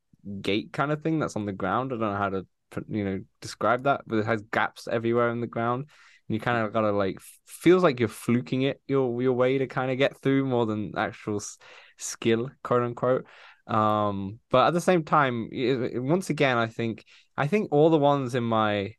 [0.41, 1.91] gate kind of thing that's on the ground.
[1.91, 2.47] I don't know how to
[2.87, 5.85] you know describe that, but it has gaps everywhere in the ground.
[6.27, 9.67] And you kind of gotta like feels like you're fluking it your your way to
[9.67, 11.57] kind of get through more than actual s-
[11.97, 13.25] skill, quote unquote.
[13.67, 17.03] Um, but at the same time, it- it- once again, I think
[17.37, 18.95] I think all the ones in my,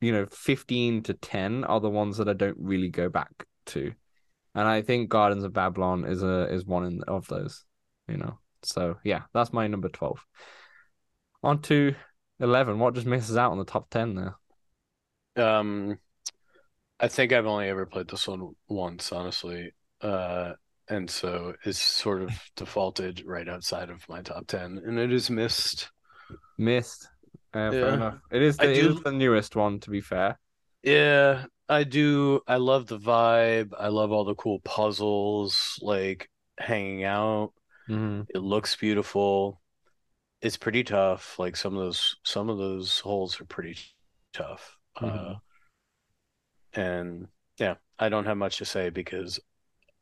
[0.00, 3.92] you know, 15 to 10 are the ones that I don't really go back to.
[4.54, 7.64] And I think Gardens of Babylon is a is one in, of those,
[8.08, 8.38] you know.
[8.62, 10.24] So yeah, that's my number 12.
[11.42, 11.94] On to
[12.42, 12.78] 11.
[12.78, 14.36] What just misses out on the top 10 there?
[15.36, 15.98] Um,
[17.00, 19.72] I think I've only ever played this one once, honestly.
[20.00, 20.54] Uh,
[20.88, 25.30] and so it's sort of defaulted right outside of my top 10, and it is
[25.30, 25.90] missed.
[26.58, 27.08] Missed.
[27.52, 27.94] Uh, fair Yeah.
[27.94, 28.16] enough.
[28.30, 30.38] It is the, it is the newest one, to be fair.
[30.82, 32.40] Yeah, I do.
[32.46, 33.72] I love the vibe.
[33.78, 36.28] I love all the cool puzzles, like
[36.58, 37.52] hanging out.
[37.88, 39.61] hmm It looks beautiful.
[40.42, 41.38] It's pretty tough.
[41.38, 43.76] Like some of those, some of those holes are pretty
[44.32, 44.76] tough.
[44.96, 45.40] Uh, Mhm.
[46.74, 47.28] and
[47.58, 49.38] yeah, I don't have much to say because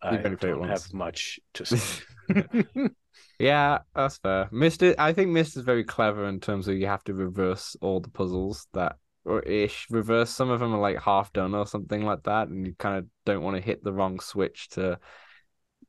[0.02, 2.04] I You've only don't have much to say.
[3.38, 4.48] Yeah, that's fair.
[4.52, 7.74] Myst, is- I think Myst is very clever in terms of you have to reverse
[7.80, 10.30] all the puzzles that, or ish, reverse.
[10.30, 13.06] Some of them are like half done or something like that, and you kind of
[13.24, 14.98] don't want to hit the wrong switch to,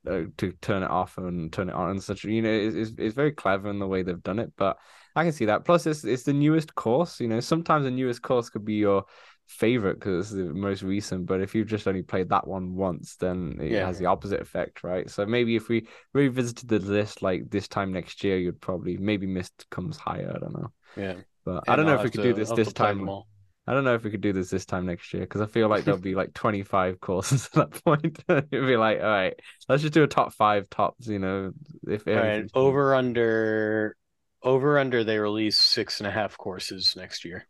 [0.10, 2.24] uh, to turn it off and turn it on and such.
[2.24, 4.52] You know, it's, it's very clever in the way they've done it.
[4.58, 4.78] But
[5.16, 5.66] I can see that.
[5.66, 7.20] Plus, it's it's the newest course.
[7.20, 9.06] You know, sometimes the newest course could be your
[9.48, 11.26] favorite because it's the most recent.
[11.26, 13.86] But if you've just only played that one once, then it Yeah.
[13.86, 15.10] has the opposite effect, right?
[15.10, 19.28] So maybe if we revisited the list like this time next year, you'd probably maybe
[19.28, 20.32] Myst comes higher.
[20.34, 22.50] I don't know, Yeah, but I don't know I'll if we could to- do this
[22.50, 23.08] I'll this time.
[23.10, 23.28] all.
[23.72, 25.70] I don't know if we could do this this time next year because I feel
[25.70, 28.20] like there'll be like 25 courses at that point.
[28.30, 29.34] It'd be like, all right,
[29.70, 31.08] let's just do a top five tops.
[31.08, 31.54] You know,
[31.88, 33.96] if All right, everything's- over under,
[34.44, 35.06] over under.
[35.06, 37.48] They release six and a half courses next year.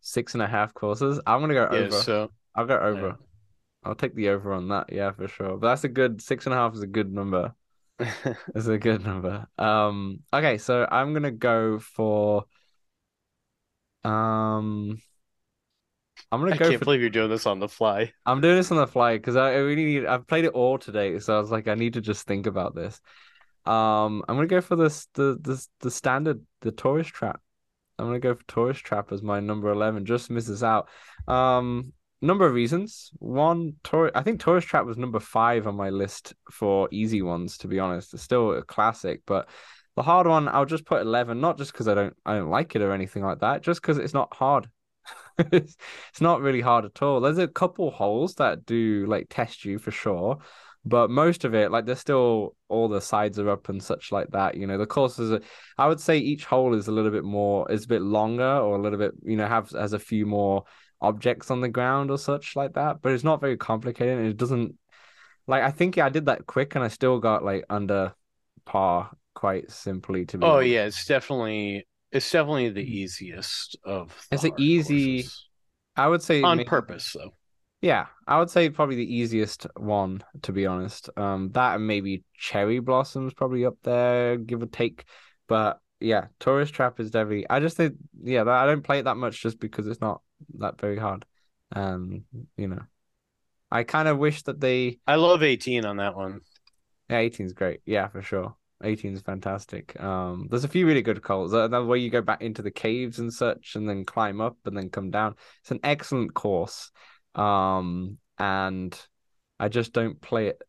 [0.00, 1.90] six and a half courses, I'm gonna go Yeah, over.
[1.92, 3.06] so I'll go over.
[3.08, 3.14] yeah.
[3.84, 4.90] I'll take the over on that.
[4.90, 5.58] Yeah, for sure.
[5.58, 7.54] But that's a good six and a half is a good number.
[8.54, 9.46] It's a good number.
[9.58, 12.46] Um, okay, so I'm gonna go for
[14.04, 14.98] um
[16.30, 18.12] I'm gonna I go can't for believe you're doing this on the fly.
[18.26, 20.78] I'm doing this on the fly because I I really need I've played it all
[20.78, 23.00] today, so I was like I need to just think about this.
[23.66, 27.40] Um I'm gonna go for this the the the standard the tourist trap.
[27.98, 30.88] I'm gonna go for tourist trap as my number 11, just misses out.
[31.28, 31.92] Um
[32.24, 33.10] number of reasons.
[33.18, 37.58] One, Tour I think Tourist Trap was number five on my list for easy ones,
[37.58, 38.14] to be honest.
[38.14, 39.48] It's still a classic, but
[39.96, 42.74] the hard one, I'll just put 11, not just because I don't I don't like
[42.74, 44.68] it or anything like that, just because it's not hard.
[45.52, 45.76] it's,
[46.10, 47.20] it's not really hard at all.
[47.20, 50.38] There's a couple holes that do like test you for sure,
[50.84, 54.28] but most of it, like there's still all the sides are up and such like
[54.30, 54.56] that.
[54.56, 55.40] You know, the courses are,
[55.78, 58.76] I would say each hole is a little bit more, is a bit longer or
[58.76, 60.64] a little bit, you know, have has a few more
[61.00, 63.00] objects on the ground or such like that.
[63.00, 64.18] But it's not very complicated.
[64.18, 64.76] And it doesn't
[65.46, 68.14] like I think yeah, I did that quick and I still got like under
[68.64, 70.44] par quite simply to be.
[70.44, 70.68] Oh honest.
[70.68, 74.08] yeah, it's definitely it's definitely the easiest of.
[74.30, 75.48] The It's an easy- courses.
[75.96, 77.34] I would say on may- purpose though.
[77.82, 81.10] Yeah, I would say probably the easiest one to be honest.
[81.18, 85.04] Um, that and maybe Cherry Blossoms probably up there, give or take.
[85.46, 87.46] But yeah, Tourist Trap is definitely.
[87.50, 90.22] I just think yeah, I don't play it that much just because it's not
[90.58, 91.26] that very hard.
[91.72, 92.24] Um,
[92.56, 92.82] you know,
[93.70, 94.98] I kind of wish that they.
[95.06, 96.40] I love 18 on that one.
[97.10, 97.80] Yeah, 18 is great.
[97.84, 98.56] Yeah, for sure.
[98.84, 99.98] 18 is fantastic.
[100.00, 101.52] Um, there's a few really good calls.
[101.52, 104.76] The way you go back into the caves and such, and then climb up and
[104.76, 105.34] then come down.
[105.62, 106.90] It's an excellent course.
[107.34, 108.98] Um, and
[109.58, 110.62] I just don't play it.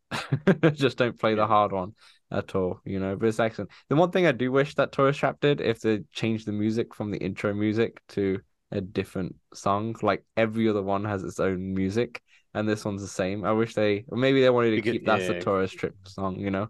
[0.63, 1.93] I just don't play the hard one
[2.31, 2.79] at all.
[2.85, 3.71] You know, but it's excellent.
[3.89, 6.93] The one thing I do wish that Tourist Trap did, if they changed the music
[6.93, 8.39] from the intro music to
[8.71, 12.21] a different song, like every other one has its own music.
[12.53, 13.43] And this one's the same.
[13.43, 15.39] I wish they, maybe they wanted to could- keep that's the yeah.
[15.41, 16.69] tourist trip song, you know.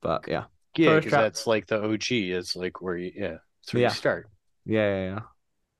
[0.00, 0.44] But yeah,
[0.76, 2.30] Yeah, because that's like the OG.
[2.32, 3.88] It's like where you yeah, it's where Yeah.
[3.88, 4.28] you start.
[4.64, 5.20] yeah, yeah, yeah.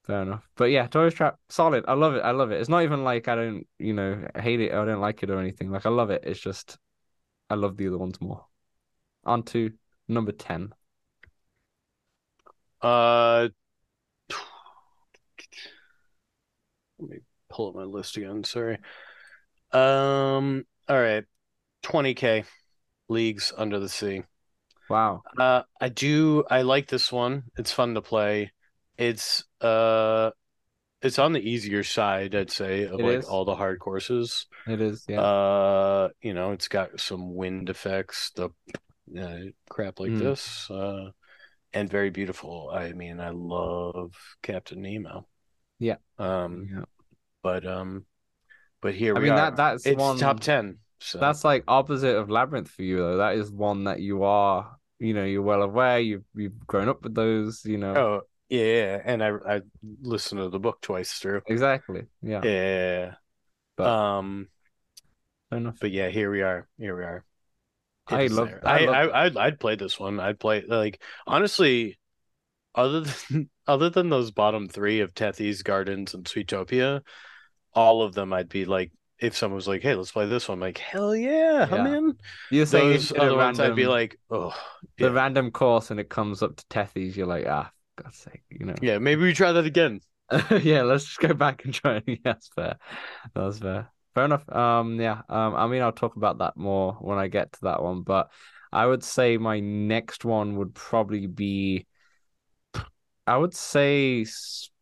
[0.07, 0.49] Fair enough.
[0.57, 1.85] But yeah, tourist trap, solid.
[1.89, 2.21] I love it.
[2.21, 2.61] I love it.
[2.61, 4.73] It's not even like I don't, you know, hate it.
[4.73, 5.71] Or I don't like it or anything.
[5.71, 6.23] Like I love it.
[6.25, 6.79] It's just
[7.51, 8.47] I love the other ones more.
[9.25, 9.73] On to
[10.09, 10.73] number ten.
[12.81, 13.49] Uh,
[16.99, 17.19] let me
[17.49, 18.45] pull up my list again.
[18.45, 18.79] Sorry.
[19.73, 20.65] Um.
[20.89, 21.25] All right.
[21.83, 22.45] 20k
[23.09, 24.23] leagues under the sea.
[24.89, 25.23] Wow.
[25.39, 26.45] Uh, I do.
[26.51, 27.45] I like this one.
[27.57, 28.53] It's fun to play.
[28.97, 30.31] It's uh,
[31.03, 33.25] it's on the easier side, I'd say, of It like is.
[33.27, 34.47] all the hard courses.
[34.67, 35.05] It is.
[35.09, 35.21] Yeah.
[35.21, 38.51] Uh, you know, it's got some wind effects, the
[39.19, 40.19] uh, crap like Mm.
[40.19, 41.11] this, uh,
[41.73, 42.71] and very beautiful.
[42.73, 45.27] I mean, I love Captain Nemo.
[45.79, 45.97] Yeah.
[46.19, 46.85] Um, yeah.
[47.43, 48.07] but um,
[48.81, 49.37] but here we I mean are.
[49.37, 50.79] that that's It's one top ten.
[51.01, 53.17] So that's like opposite of Labyrinth for you though.
[53.19, 55.99] That is one that you are, you know, you're well aware.
[56.01, 57.65] You've you've grown up with those.
[57.65, 57.95] You know.
[57.97, 59.61] oh yeah, yeah, and I I
[60.03, 61.43] listened to the book twice through.
[61.47, 62.05] Exactly.
[62.23, 62.41] Yeah.
[62.45, 63.15] Yeah.
[63.77, 64.49] But- um,
[65.53, 65.79] enough.
[65.81, 66.67] but yeah, here we are.
[66.79, 67.25] Here we are.
[68.11, 69.25] It I love- I I, love I.
[69.25, 70.21] I'd, I'd play this one.
[70.21, 71.99] I'd play like honestly,
[72.75, 77.03] other than other than those bottom three of Tethys, Gardens, and Sweetopia,
[77.75, 80.57] all of them I'd be like, if someone was like, "Hey, let's play this one,"
[80.57, 81.97] I'm like, "Hell yeah, I'm Yeah.
[81.97, 82.19] in."
[82.51, 84.55] You're saying Those other ones, I'd be like, "Oh,
[84.99, 88.67] the random course and it comes up to Tethys, you're like, ah, God's sake, you
[88.67, 88.75] know.
[88.83, 90.01] yeah, maybe we try that again."
[90.63, 92.03] yeah, let's just go back and try.
[92.07, 92.77] Yeah, that's fair.
[93.35, 93.91] That's fair.
[94.15, 94.49] Fair enough.
[94.51, 95.23] Um, yeah.
[95.29, 98.31] Um, I mean, I'll talk about that more when I get to that one, but
[98.73, 101.87] I would say my next one would probably be.
[103.27, 104.25] I would say,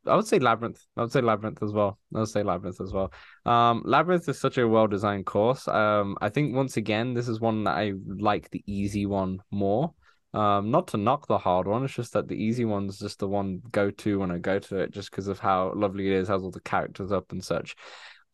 [0.06, 0.84] I would say Labyrinth.
[0.96, 1.98] I would say Labyrinth as well.
[2.14, 3.12] I would say Labyrinth as well.
[3.46, 5.68] Um, Labyrinth is such a well-designed course.
[5.68, 9.92] Um, I think once again, this is one that I like the easy one more.
[10.32, 13.28] Um, not to knock the hard one, it's just that the easy one's just the
[13.28, 16.28] one go to when I go to it, just because of how lovely it is,
[16.28, 17.76] has all the characters up and such.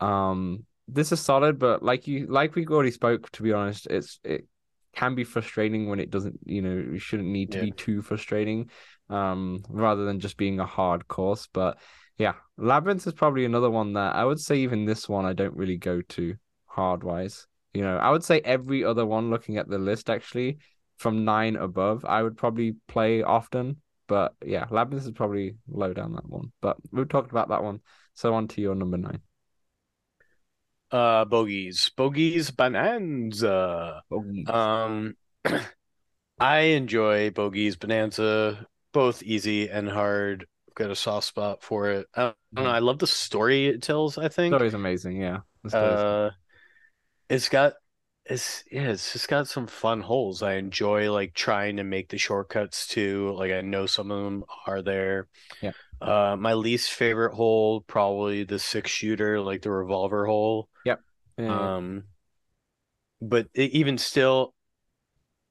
[0.00, 4.18] Um, this is solid, but like you, like we already spoke, to be honest, it's
[4.24, 4.46] it
[4.94, 7.64] can be frustrating when it doesn't, you know, it shouldn't need to Yeah.
[7.64, 8.70] be too frustrating,
[9.10, 11.48] um, rather than just being a hard course.
[11.52, 11.78] But
[12.20, 15.56] yeah, Labyrinth is probably another one that I would say even this one I don't
[15.56, 16.34] really go to
[16.66, 17.46] hard wise.
[17.72, 20.58] You know, I would say every other one looking at the list actually
[20.98, 23.80] from nine above, I would probably play often.
[24.06, 26.52] But yeah, Labyrinth is probably low down that one.
[26.60, 27.80] But we've talked about that one.
[28.12, 29.22] So on to your number nine.
[30.90, 34.02] Uh, bogeys, bogeys, bonanza.
[34.10, 34.46] Bogeys.
[34.46, 35.14] Um,
[36.38, 40.46] I enjoy Bogey's Bonanza, both easy and hard.
[40.74, 42.06] Got a soft spot for it.
[42.14, 42.70] I don't know.
[42.70, 44.18] I love the story it tells.
[44.18, 44.54] I think.
[44.54, 45.40] Story's amazing, yeah.
[45.72, 46.30] Uh,
[47.28, 47.74] it's got
[48.24, 50.42] it's yeah, it's just got some fun holes.
[50.42, 53.34] I enjoy like trying to make the shortcuts too.
[53.36, 55.28] Like I know some of them are there.
[55.60, 55.72] Yeah.
[56.00, 60.68] Uh, my least favorite hole probably the six shooter, like the revolver hole.
[60.84, 60.96] yeah.
[61.38, 62.04] Um,
[63.20, 64.54] but it, even still,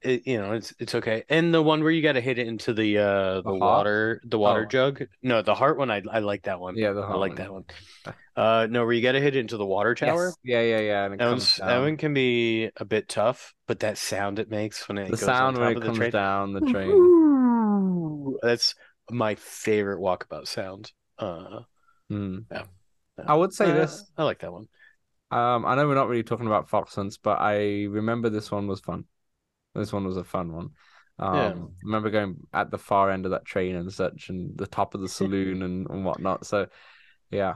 [0.02, 1.24] it, you know, it's it's okay.
[1.30, 4.22] And the one where you got to hit it into the uh the, The water
[4.26, 4.70] the water Oh.
[4.70, 5.04] jug.
[5.22, 5.92] No, the heart one.
[5.92, 6.78] I I like that one.
[6.78, 7.38] Yeah, the I like one.
[7.38, 7.66] that one.
[8.36, 10.28] Uh, no, where you got to hit it into the water tower.
[10.28, 10.38] Yes.
[10.44, 11.06] Yeah, yeah, yeah.
[11.06, 14.40] And it That comes one's, that one can be a bit tough, but that sound
[14.40, 16.12] it makes when it the goes sound when it comes train.
[16.12, 16.90] down the train.
[16.90, 18.76] Ooh, That's
[19.12, 20.92] my favorite walkabout sound.
[21.18, 21.62] Uh,
[22.10, 22.40] Hmm.
[22.52, 22.64] Yeah.
[23.18, 23.26] Yeah.
[23.28, 24.06] I would say uh, this.
[24.18, 24.68] I like that one.
[25.32, 28.68] Um, I know we're not really talking about fox hunts, but I remember this one
[28.68, 29.04] was fun.
[29.76, 30.70] This one was a fun one.
[31.20, 31.50] Um, Yeah.
[31.50, 34.96] I remember going at the far end of that train and such, and the top
[34.96, 36.46] of the saloon and, and whatnot.
[36.46, 36.68] So,
[37.30, 37.56] yeah,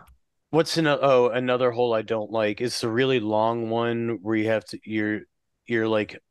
[0.52, 4.50] What's in oh another hole I don't like is the really long one where you
[4.50, 5.22] have to you're
[5.66, 6.22] you're like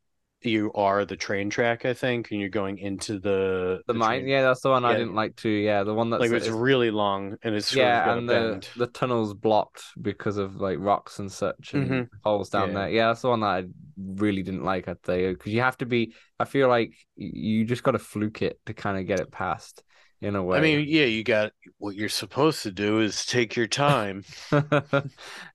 [0.47, 4.21] you are the train track I think and you're going into the the mine.
[4.21, 4.29] train.
[4.31, 5.49] Yeah, that's the one I didn't like too.
[5.49, 8.69] Yeah, the one that's like it's is- really long and it's yeah, and the bend.
[8.77, 12.09] the tunnel's blocked because of like rocks and such and Mhm.
[12.25, 12.75] holes down Yeah.
[12.75, 12.89] there.
[12.91, 13.65] Yeah, that's the one that I
[13.97, 14.89] really didn't like.
[14.89, 16.15] I'd say because you have to be.
[16.39, 19.83] I feel like you just got to fluke it to kind of get it past
[20.21, 20.59] in a way.
[20.59, 24.23] I mean, yeah, you got what you're supposed to do is take your time.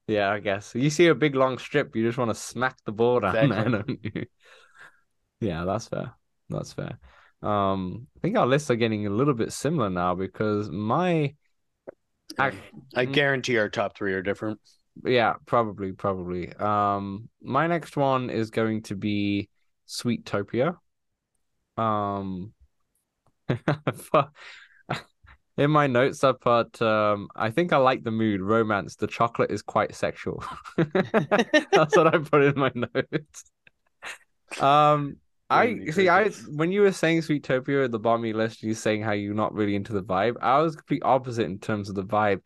[0.08, 2.92] yeah, I guess you see a big long strip, you just want to smack the
[2.92, 3.72] ball down there, Exactly.
[3.72, 4.26] don't you?
[5.40, 6.14] Yeah, that's fair.
[6.50, 6.98] That's fair.
[7.42, 11.36] Um, I think our lists are getting a little bit similar now because my,
[12.40, 12.52] I,
[12.96, 13.14] I Mm.
[13.14, 14.60] guarantee our top three are different.
[15.06, 16.54] yeah, probably, probably.
[16.54, 19.50] Um, my next one is going to be
[19.88, 20.78] Sweetopia.
[21.78, 22.54] Um,
[25.58, 28.96] in my notes, I put, um, I think I like the mood, romance.
[28.96, 30.44] The chocolate is quite sexual.
[30.78, 33.44] That's what I put in my notes.
[34.60, 35.18] Um,
[35.50, 36.10] I see.
[36.10, 39.12] I when you were saying Sweetopia at the bottom of your list, you saying how
[39.14, 40.36] you're not really into the vibe.
[40.42, 42.42] I was complete opposite in terms of the vibe.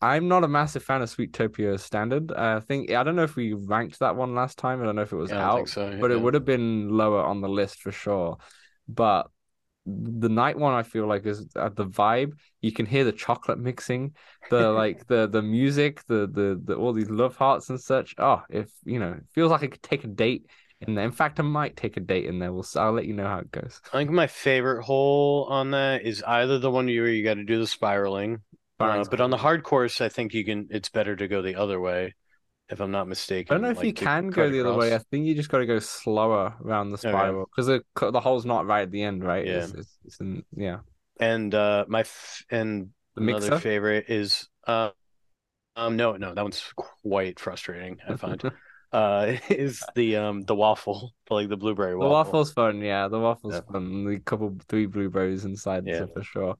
[0.00, 2.32] I'm not a massive fan of Sweetopia standard.
[2.32, 4.80] I think I don't know if we ranked that one last time.
[4.80, 5.90] I don't know if it was Yeah, out, so.
[6.00, 8.38] but it would have been lower on the list for sure.
[8.88, 9.28] But
[9.86, 12.32] the night one, I feel like is uh, the vibe.
[12.62, 14.14] You can hear the chocolate mixing,
[14.48, 18.14] the like the the music, the the the all these love hearts and such.
[18.16, 20.46] Oh, if you know, it feels like I could take a date
[20.80, 21.04] in there.
[21.04, 22.52] In fact, I might take a date in there.
[22.52, 22.66] We'll.
[22.76, 23.80] I'll let you know how it goes.
[23.92, 27.44] I think my favorite hole on that is either the one where you got to
[27.44, 28.40] do the spiraling,
[28.78, 30.68] uh, but on the hard course, I think you can.
[30.70, 32.14] It's better to go the other way,
[32.68, 33.52] if I'm not mistaken.
[33.52, 34.94] I don't know if like you can go the other way.
[34.94, 38.46] I think you just got to go slower around the spiral because the the hole's
[38.46, 39.46] not right at the end, right?
[39.46, 39.64] Yeah.
[39.64, 40.78] It's, it's, it's in, yeah.
[41.18, 44.90] And uh, my f and The another favorite is uh,
[45.76, 47.98] um, no, no, that one's quite frustrating.
[48.08, 48.42] I find
[48.92, 52.42] uh, is the um the waffle, like the blueberry waffle.
[52.42, 53.08] The waffle's fun, yeah.
[53.08, 53.62] The waffle's Yeah.
[53.72, 54.04] fun.
[54.04, 56.06] The couple three blueberries inside Yeah.
[56.12, 56.56] for sure.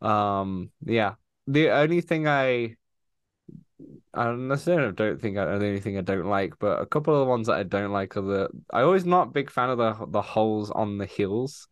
[0.00, 1.16] Um, yeah.
[1.46, 2.76] The only thing I
[4.14, 7.14] I don't necessarily don't think I the only thing I don't like, but a couple
[7.14, 9.78] of the ones that I don't like are the I always not big fan of
[9.78, 11.68] the the holes on the hills.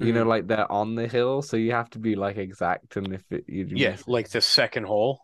[0.00, 0.28] You know, Mhm.
[0.28, 2.96] like they're on the hill, so you have to be like exact.
[2.96, 5.20] And if it, you Yeah, like the second hole.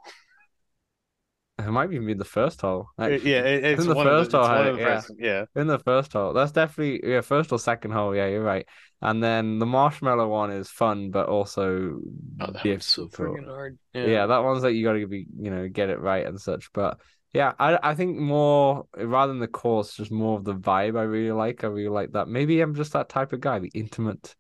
[1.67, 2.89] It might even be the first hole.
[2.99, 3.31] actually.
[3.31, 5.01] Yeah, it- it's in the one of first the, hole, one the yeah.
[5.01, 5.13] first.
[5.19, 5.45] Yeah.
[5.55, 6.33] In the first hole.
[6.33, 8.15] That's definitely yeah, first or second hole.
[8.15, 8.67] Yeah, you're right.
[9.03, 12.01] And then the marshmallow one is fun, but also
[12.41, 13.79] Oh, that one's so freaking hard.
[13.95, 14.27] Yeah.
[14.27, 16.71] that one's like you got to be, you know, get it right and such.
[16.73, 16.99] But
[17.33, 20.99] yeah, I I think more rather than the course, just more of the vibe.
[20.99, 21.65] I really like.
[21.65, 22.29] I really like that.
[22.29, 24.35] Maybe I'm just that type of guy, the intimate.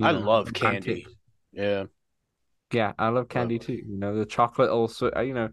[0.00, 0.88] I know, love candy.
[0.88, 1.06] romantic.
[1.52, 1.84] Yeah.
[2.72, 3.72] Yeah, I love candy Love too.
[3.74, 5.10] You know, the chocolate also.
[5.14, 5.48] uh, You know,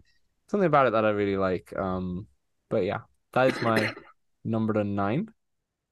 [0.48, 1.72] something about it that I really like.
[1.76, 2.26] Um,
[2.68, 3.00] but yeah,
[3.32, 3.94] that is my
[4.44, 5.28] number nine.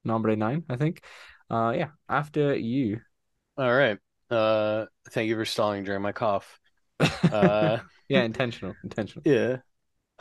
[0.03, 1.03] Number nine, I think.
[1.49, 1.89] Uh, yeah.
[2.09, 3.01] After you.
[3.57, 3.97] All right.
[4.29, 6.59] Uh, thank you for stalling during my cough.
[7.31, 7.79] Uh,
[8.09, 9.23] Yeah, intentional, intentional.
[9.25, 9.57] yeah.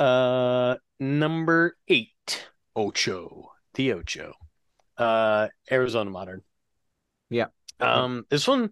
[0.04, 4.34] Uh, number eight, Ocho, the Ocho.
[4.98, 6.42] Uh, Arizona Modern.
[7.30, 7.46] Yeah.
[7.80, 8.70] Um, this one.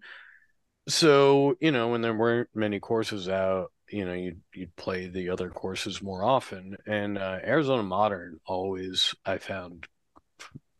[0.87, 5.29] So you know, when there weren't many courses out, you know, you'd you'd play the
[5.29, 9.87] other courses more often, and uh, Arizona Modern always I found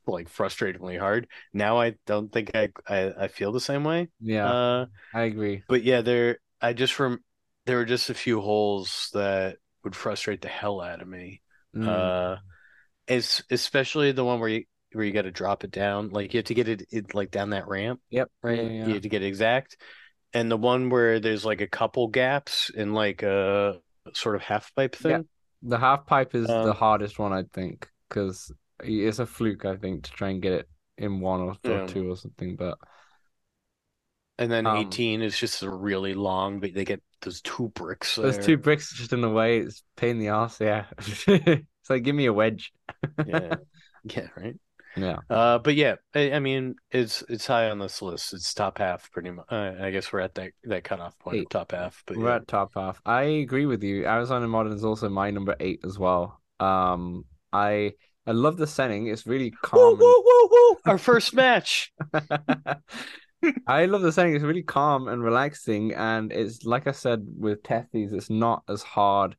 [0.08, 1.28] like frustratingly hard.
[1.54, 4.10] Now I don't think I I, I feel the same way.
[4.20, 5.64] Yeah, Uh, I agree.
[5.68, 7.24] but yeah, there I just from
[7.66, 11.42] there were just a few holes that would frustrate the hell out of me.
[11.76, 11.86] Mm.
[11.88, 12.38] Uh,
[13.08, 16.40] es especially the one where you where you got to drop it down, like you
[16.40, 18.30] have to get it, it like down that ramp, Yep.
[18.44, 18.60] right?
[18.62, 18.88] Yeah, yeah.
[18.88, 19.78] You have to get it exact.
[20.36, 23.80] And the one where there's like a couple gaps in like a
[24.14, 25.12] sort of half pipe thing.
[25.12, 25.22] Yeah.
[25.64, 28.52] The half pipe is the Um, hardest one, I think, because
[28.84, 31.86] it's a fluke, I think, to try and get it in one or, Yeah.
[31.88, 32.56] two or something.
[32.56, 32.78] But
[34.38, 38.16] And then Um, 18 is just a really long, but they get those two bricks
[38.16, 38.44] there's there.
[38.46, 39.60] two bricks just in the way.
[39.60, 40.60] It's pain in the ass.
[40.60, 40.86] Yeah.
[41.86, 42.74] It's like, give me a wedge.
[43.24, 43.56] Yeah.
[44.08, 44.56] Yeah, right.
[44.98, 45.18] Yeah.
[45.30, 48.34] Uh, but yeah, I, I mean, it's it's high on this list.
[48.34, 49.46] It's top half, pretty much.
[49.50, 51.50] Uh, I guess we're at that that cutoff point Eight.
[51.50, 52.02] top half.
[52.08, 52.36] But We're yeah.
[52.38, 53.02] at top half.
[53.06, 54.06] I agree with you.
[54.06, 56.42] Arizona Modern is also my number eight as well.
[56.60, 57.94] Um, I
[58.26, 59.08] I love the setting.
[59.08, 60.00] It's really Woo, calm.
[60.00, 60.78] woo, woo, woo!
[60.86, 61.92] Our first match.
[63.68, 64.36] I love the setting.
[64.36, 68.82] It's really calm and relaxing, and it's like I said with Tethys, it's not as
[68.82, 69.36] hard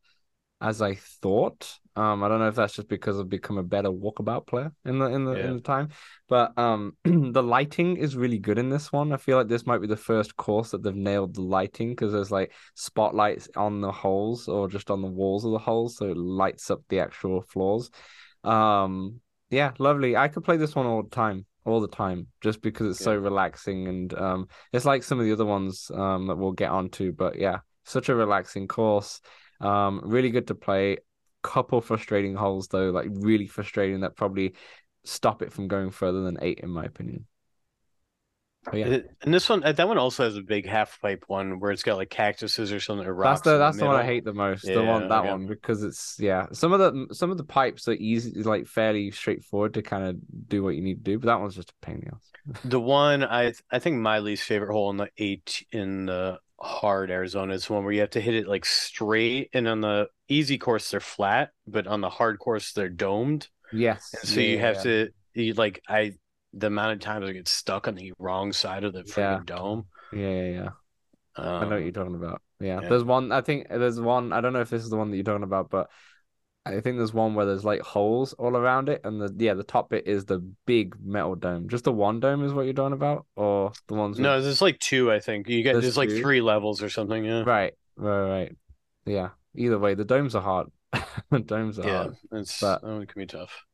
[0.60, 1.78] as I thought.
[1.96, 4.98] Um, I don't know if that's just because I've become a better walkabout player in
[4.98, 5.46] the in the Yeah.
[5.48, 5.88] in the time,
[6.28, 9.12] but um, the lighting is really good in this one.
[9.12, 12.12] I feel like this might be the first course that they've nailed the lighting because
[12.12, 16.10] there's like spotlights on the holes or just on the walls of the holes, so
[16.10, 17.90] it lights up the actual floors.
[18.44, 19.20] Um,
[19.50, 20.16] yeah, lovely.
[20.16, 23.16] I could play this one all the time, all the time, just because it's so
[23.16, 27.12] relaxing and um, it's like some of the other ones um that we'll get onto.
[27.12, 29.20] But yeah, such a relaxing course.
[29.60, 30.98] Um, really good to play.
[31.46, 34.54] Couple frustrating holes though, like really frustrating that probably
[35.04, 37.26] stop it from going further than eight, in my opinion.
[38.64, 41.70] But yeah, And this one, that one also has a big half pipe one where
[41.70, 44.34] it's got like cactuses or something or that's the that's the one I hate the
[44.34, 44.66] most.
[44.66, 45.30] the one that okay.
[45.30, 46.46] one because it's yeah.
[46.52, 50.16] Some of the some of the pipes are easy, like fairly straightforward to kind of
[50.48, 52.60] do what you need to do, but that one's just a pain in the ass.
[52.64, 57.10] The one I I think my least favorite hole in the eight in the hard
[57.10, 60.58] Arizona is one where you have to hit it like straight, and on the easy
[60.58, 63.48] course they're flat, but on the hard course they're domed.
[63.72, 64.14] Yes.
[64.20, 64.82] And so yeah, you have yeah.
[64.82, 66.12] to you like I
[66.52, 69.40] the amount of times I get stuck on the wrong side of the freaking Yeah.
[69.44, 69.86] dome.
[70.12, 70.68] Yeah, yeah, yeah.
[71.36, 72.40] I know what Um, you're talking about.
[72.60, 72.80] Yeah.
[72.80, 72.88] yeah.
[72.88, 75.16] There's one, I think there's one, I don't know if this is the one that
[75.16, 75.90] you're talking about, but
[76.64, 79.62] I think there's one where there's like holes all around it, and the yeah, the
[79.62, 81.68] top bit is the big metal dome.
[81.68, 84.24] Just the one dome is what you're talking about, or the ones with...
[84.24, 85.12] no, there's like two.
[85.12, 87.24] I think you get There's there's like three levels or something.
[87.24, 88.56] Yeah, right, right, right.
[89.04, 89.28] Yeah.
[89.58, 90.68] Either way, the domes are hard.
[91.30, 92.16] the domes are yeah, hard.
[92.32, 93.64] it's But- that one can be tough.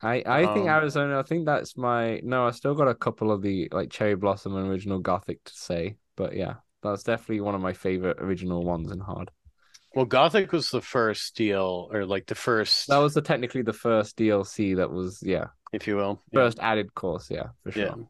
[0.00, 1.18] I I think Um, Arizona.
[1.18, 2.46] I think that's my no.
[2.46, 5.96] I still got a couple of the like cherry blossom and original gothic to say,
[6.16, 9.30] but yeah, that's definitely one of my favorite original ones in hard.
[9.94, 13.74] Well, Gothic was the first deal, or like the first, That was the technically the
[13.74, 16.22] first DLC that was yeah if you will.
[16.30, 16.40] Yeah.
[16.40, 18.06] first added course yeah for sure.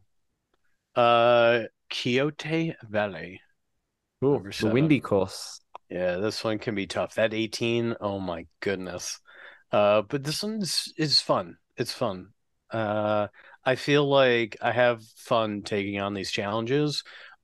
[0.95, 1.01] Yeah.
[1.03, 3.41] Uh, Quixote Valley.
[4.21, 4.43] Cool.
[4.59, 5.59] The windy course.
[5.89, 7.15] Yeah, this one can be tough.
[7.15, 9.19] That 18, oh my goodness.
[9.71, 10.61] Uh, but this one
[10.97, 11.57] is, fun.
[11.77, 12.29] It's fun.
[12.71, 13.27] Uh,
[13.65, 17.03] I feel like I have fun taking on these challenges,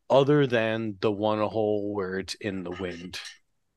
[0.10, 3.20] other than the one hole where it's in the wind.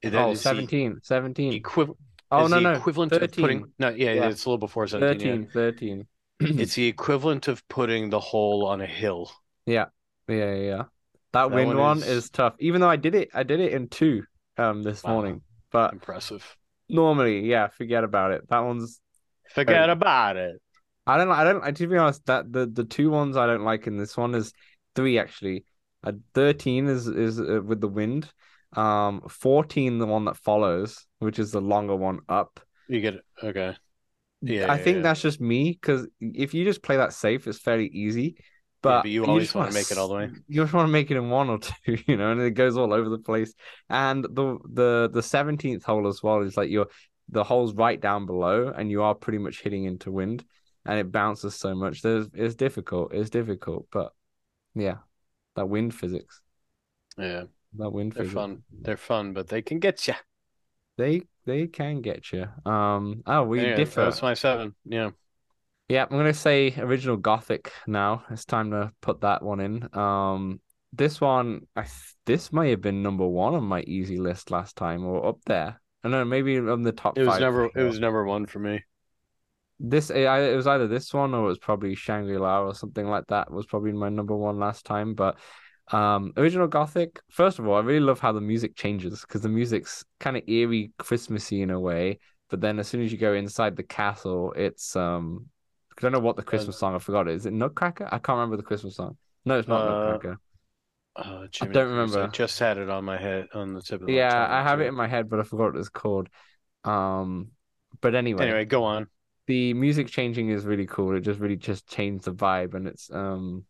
[0.02, 1.62] That Oh, is the 17, 17.
[1.62, 1.96] equiv-
[2.30, 3.42] Oh no no, equivalent of 13.
[3.42, 4.28] putting no, yeah, Yeah.
[4.30, 5.48] it's a little before 17.
[5.48, 6.06] 13, 13.
[6.40, 9.30] It's the equivalent of putting the hole on a hill.
[9.66, 9.86] yeah,
[10.28, 10.76] yeah, yeah.
[11.32, 12.30] That, That wind one one is- is...
[12.30, 12.54] tough.
[12.58, 14.24] Even though I did it, I did it in two
[14.58, 15.08] um this Wow.
[15.08, 15.42] morning.
[15.70, 16.56] But Impressive.
[16.88, 18.48] normally, yeah, forget about it.
[18.48, 19.00] That one's
[19.54, 20.60] Forget about it.
[21.06, 23.64] I don't I don't I to be honest that the the two ones I don't
[23.64, 24.52] like in this one is
[24.94, 25.64] three actually.
[26.04, 28.30] Uh, 13 is is uh, with the wind.
[28.74, 32.60] Um 14 the one that follows, which is the longer one up.
[32.88, 33.24] You get it.
[33.42, 33.76] Okay.
[34.40, 35.02] Yeah, I yeah, think yeah.
[35.02, 38.36] that's just me because if you just play that safe, it's fairly easy.
[38.84, 40.30] Yeah, But, but you always just wanna wanna make it all the way.
[40.48, 42.76] You just want to make it in one or two, you know, and it goes
[42.76, 43.54] all over the place.
[43.88, 46.88] And the the the seventeenth hole as well is like you're
[47.28, 50.44] the hole's right down below, and you are pretty much hitting into wind,
[50.84, 52.02] and it bounces so much.
[52.02, 53.14] There's it's difficult.
[53.14, 54.12] It's difficult, but
[54.74, 54.98] yeah,
[55.56, 56.40] that wind physics.
[57.16, 57.44] Yeah,
[57.78, 58.34] That wind they're physics.
[58.34, 58.62] fun.
[58.70, 60.14] They're fun, but they can get you.
[60.96, 62.46] They they can get you.
[62.64, 63.22] Um.
[63.26, 64.04] Oh, we Anyway, differ.
[64.04, 64.74] That's my seven.
[64.84, 65.10] Yeah.
[65.92, 68.24] Yeah, I'm gonna say original Gothic now.
[68.30, 69.94] It's time to put that one in.
[69.94, 70.58] Um,
[70.90, 74.74] this one, I th- this may have been number one on my easy list last
[74.74, 75.78] time, or up there.
[76.02, 77.40] I don't know, maybe on the top It was five.
[77.42, 77.66] never.
[77.76, 78.82] It was number one for me.
[79.78, 80.08] this.
[80.08, 83.26] It, it was either this one or it was probably Shangri La or something like
[83.26, 83.50] that.
[83.50, 85.12] Was probably my number one last time.
[85.12, 85.36] But
[85.88, 87.20] um, original Gothic.
[87.30, 90.48] First of all, I really love how the music changes because the music's kind of
[90.48, 92.18] eerie, Christmassy in a way.
[92.48, 95.50] But then as soon as you go inside the castle, it's um.
[95.98, 96.94] I don't know what the Christmas song.
[96.94, 98.06] I forgot Is it Nutcracker?
[98.06, 99.16] I can't remember the Christmas song.
[99.44, 100.38] No, it's not Uh, Nutcracker.
[101.16, 102.28] Uh, Jimmy don't Cricket, I remember.
[102.28, 104.80] just had it on my head, on the tip of the Yeah, tongue, I have
[104.80, 104.80] too.
[104.80, 106.28] it in my head, but I forgot what it's called.
[106.84, 107.52] Um,
[108.00, 109.08] but anyway, Anyway, go on.
[109.46, 111.16] the music changing is really cool.
[111.16, 113.64] It just really just changed the vibe, and it's um,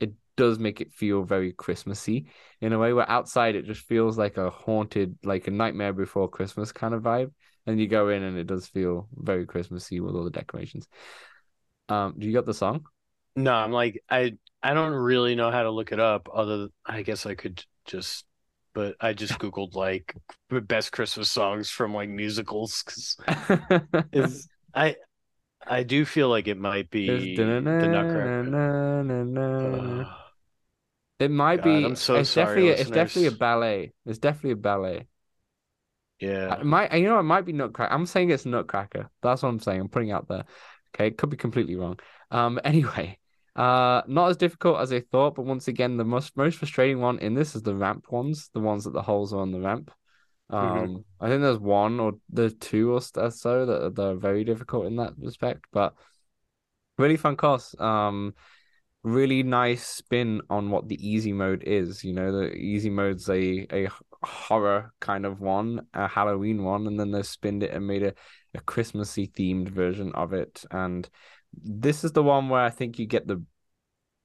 [0.00, 2.26] it does make it feel very Christmassy
[2.60, 2.92] in a way.
[2.92, 7.02] Where outside it just feels like a haunted, like a Nightmare Before Christmas kind of
[7.02, 7.32] vibe,
[7.66, 10.88] and you go in and it does feel very Christmassy with all the decorations.
[11.92, 12.86] Um, do you got the song?
[13.36, 14.36] No, I'm like I.
[14.64, 16.28] I don't really know how to look it up.
[16.32, 18.24] Other, I guess I could just,
[18.74, 20.14] but I just googled like
[20.50, 23.16] the best Christmas songs from like musicals because
[24.12, 24.96] is I
[25.66, 27.46] I do feel like it might be
[27.78, 28.54] the Nutcracker.
[29.62, 30.04] Uh,
[31.18, 31.84] It might God, be.
[31.84, 32.70] I'm so it's sorry, definitely.
[32.70, 33.92] It's definitely a ballet.
[34.04, 35.06] It's definitely a ballet.
[36.20, 36.54] yeah.
[36.60, 36.92] It might.
[36.92, 37.92] You know, it might be Nutcracker.
[37.92, 39.10] I'm saying it's Nutcracker.
[39.22, 39.80] That's what I'm saying.
[39.80, 40.44] I'm putting it out there.
[40.94, 41.98] Okay, it could be completely wrong.
[42.30, 42.60] Um.
[42.64, 43.18] Anyway,
[43.56, 47.18] uh, not as difficult as I thought, but once again, the most most frustrating one
[47.18, 49.90] in this is the ramp ones, the ones that the holes are on the ramp.
[50.52, 50.58] Mhm.
[50.58, 54.86] Um, I think there's one or there's two or so that that are very difficult
[54.86, 55.94] in that respect, but
[56.98, 57.74] really fun course.
[57.78, 58.34] Um,
[59.02, 62.04] really nice spin on what the easy mode is.
[62.04, 63.88] You know, the easy mode's a a
[64.22, 68.14] horror kind of one, a Halloween one, and then they spinned it and made a,
[68.54, 70.64] a Christmassy themed version of it.
[70.70, 71.08] And
[71.52, 73.42] this is the one where I think you get the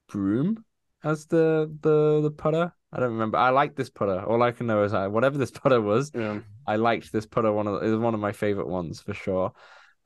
[0.09, 0.63] broom
[1.03, 2.73] as the the the putter.
[2.91, 3.37] I don't remember.
[3.37, 4.21] I like this putter.
[4.23, 6.39] All I can know is I whatever this putter was, Yeah.
[6.65, 7.51] I liked this putter.
[7.51, 9.51] One of was one of my favorite ones for sure.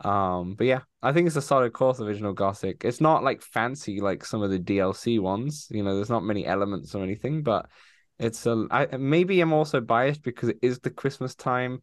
[0.04, 2.84] Um, but yeah, I think it's a solid course, of original Gothic.
[2.84, 5.68] It's not like fancy like some of the DLC ones.
[5.70, 7.68] You know, there's not many elements or anything, but
[8.18, 8.66] it's a.
[8.72, 11.82] I, maybe I'm also biased because it is the Christmas time,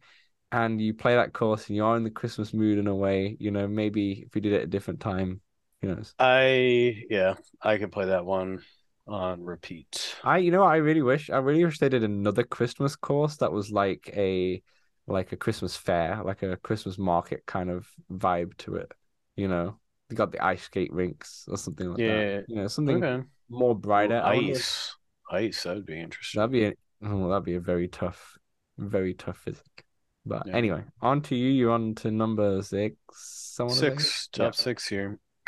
[0.51, 3.37] and you play that course and you are in the Christmas mood in a way.
[3.39, 5.41] You know, maybe if we did it at a different time,
[5.81, 6.15] who knows?
[6.17, 8.63] I yeah, I could play that one
[9.07, 10.15] on repeat.
[10.23, 13.51] I, you know, I really wish, I really wish they did another Christmas course that
[13.51, 14.61] was like a,
[15.07, 18.91] like a Christmas fair, like a Christmas market kind of vibe to it.
[19.37, 19.79] You know,
[20.09, 22.05] they got the ice skate rinks or something like Yeah.
[22.05, 22.27] that.
[22.47, 23.23] You know, something Okay.
[23.49, 24.21] more brighter.
[24.25, 24.95] Wonder Ice.
[25.31, 26.41] Ice, that would be interesting.
[26.41, 26.73] That'd be a,
[27.03, 28.37] oh, that'd be a very tough,
[28.77, 29.85] very tough physic.
[30.25, 30.57] But Yeah.
[30.57, 31.49] anyway, on to you.
[31.49, 33.57] You're on to number six.
[33.59, 33.81] I wanna say?
[33.89, 35.19] Six, top six here.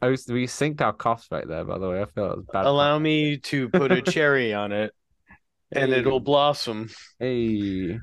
[0.00, 2.00] Oh, we synced our coughs right there, by the way.
[2.00, 2.66] I feel it was bad.
[2.66, 4.94] Allow me to put a cherry on it
[5.72, 5.98] and Hey.
[6.00, 6.90] it'll blossom.
[7.18, 7.98] Hey.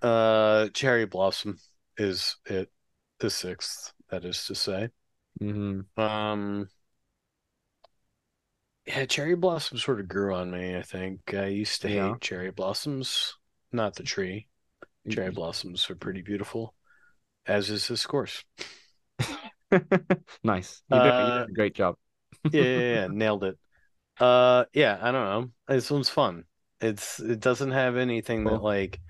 [0.00, 1.58] Uh, cherry blossom
[1.96, 2.72] is it
[3.20, 4.88] the sixth, that is to say.
[5.38, 6.68] hmm Um,
[8.86, 11.34] yeah, cherry blossom sort of grew on me, I think.
[11.34, 11.90] I used to Yeah.
[11.90, 13.34] hate cherry blossoms,
[13.72, 14.48] not the tree.
[15.08, 16.74] Cherry blossoms are pretty beautiful,
[17.46, 18.44] as is this course.
[20.44, 20.82] nice.
[20.88, 21.96] You did, you Uh, did a great job.
[22.52, 23.58] Yeah, yeah, yeah, nailed it.
[24.20, 25.24] Uh, yeah, I don't
[25.68, 25.74] know.
[25.74, 26.44] This one's fun.
[26.80, 29.00] It's it doesn't have anything that like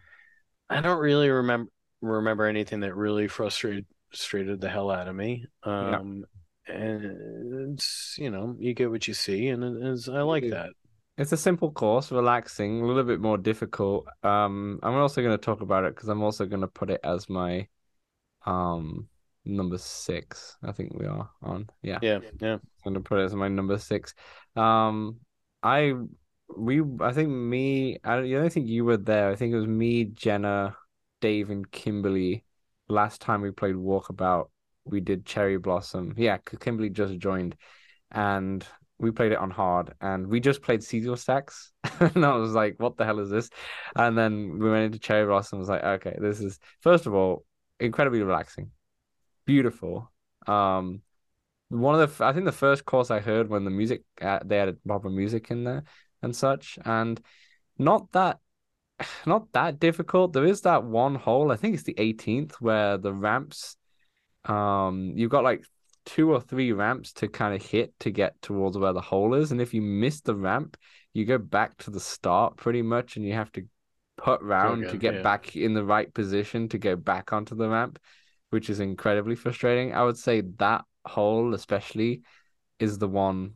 [0.70, 1.70] I don't really remember
[2.02, 5.46] remember anything that really frustrated frustrated the hell out of me.
[5.64, 6.26] Um,
[6.66, 7.84] and
[8.16, 10.70] you know you get what you see, and it is I like that.
[11.18, 14.06] It's a simple course, relaxing, a little bit more difficult.
[14.22, 17.00] Um, I'm also going to talk about it because I'm also going to put it
[17.04, 17.68] as my
[18.46, 19.08] um
[19.44, 20.56] number six.
[20.62, 21.68] I think we are on.
[21.82, 21.98] Yeah.
[22.02, 22.54] Yeah, yeah.
[22.54, 24.14] I'm gonna put it as my number six.
[24.56, 25.18] Um,
[25.62, 25.94] I
[26.56, 27.98] we I think me.
[28.04, 29.30] I don't, I don't think you were there.
[29.30, 30.76] I think it was me, Jenna,
[31.20, 32.44] Dave, and Kimberly.
[32.88, 34.48] Last time we played Walkabout,
[34.84, 36.14] we did Cherry Blossom.
[36.16, 37.56] Yeah, Kimberly just joined,
[38.10, 38.66] and
[38.98, 42.76] we played it on hard, and we just played Seagull Stacks, and I was like,
[42.78, 43.50] "What the hell is this?"
[43.96, 45.58] And then we went into Cherry Blossom.
[45.58, 47.44] I was like, "Okay, this is first of all
[47.80, 48.70] incredibly relaxing,
[49.46, 50.10] beautiful."
[50.46, 51.02] Um
[51.68, 54.58] one of the I think the first course I heard when the music uh, they
[54.58, 55.84] had proper music in there
[56.22, 57.20] and such, and
[57.78, 58.38] not that
[59.26, 60.32] not that difficult.
[60.32, 63.76] There is that one hole, I think it's the 18th, where the ramps,
[64.44, 65.64] um, you've got like
[66.04, 69.52] two or three ramps to kind of hit to get towards where the hole is,
[69.52, 70.76] and if you miss the ramp,
[71.12, 73.64] you go back to the start pretty much, and you have to
[74.16, 75.22] put round to get yeah.
[75.22, 77.98] back in the right position to go back onto the ramp,
[78.50, 79.94] which is incredibly frustrating.
[79.94, 82.22] I would say that hole especially
[82.78, 83.52] is the one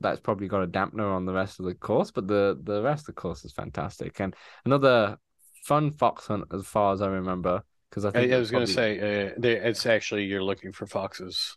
[0.00, 3.02] that's probably got a dampener on the rest of the course, but the the rest
[3.02, 4.20] of the course is fantastic.
[4.20, 5.18] And another
[5.64, 8.50] fun fox hunt as far as I remember, because I I, think I it was
[8.50, 11.56] gonna say uh, they, it's actually you're looking for foxes.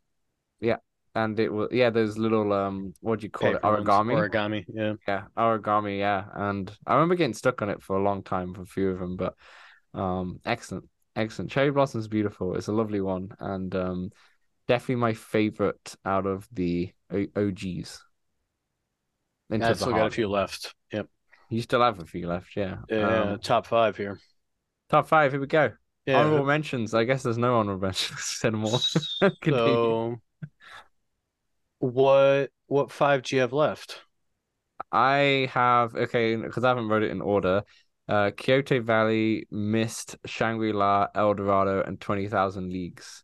[0.59, 0.77] Yeah,
[1.15, 3.87] and it was yeah, there's little um what do you call it Paper ones.
[3.87, 4.93] origami Origami, yeah.
[5.07, 8.61] yeah origami yeah, and I remember getting stuck on it for a long time for
[8.63, 9.35] a few of them, but
[9.93, 12.55] um excellent excellent cherry blossom's beautiful.
[12.55, 14.11] It's a lovely one and um
[14.67, 18.03] definitely my favorite out of the O- OGs.
[19.49, 20.73] Into I still got a few left.
[20.91, 21.07] Yep.
[21.49, 22.77] You still have a few left, yeah.
[22.89, 24.19] Yeah, Um, top five here.
[24.89, 25.31] top five.
[25.31, 25.73] Here we go.
[26.05, 26.19] Yeah.
[26.19, 26.93] Honorable mentions.
[26.93, 28.79] I guess there's no honorable mentions anymore.
[29.43, 30.19] So,
[31.79, 34.01] what what five do you have left?
[34.91, 37.63] I have okay because I haven't wrote it in order.
[38.07, 43.23] Uh, Quixote Valley, Myst, Shangri-La, El Dorado, and Twenty Thousand Leagues.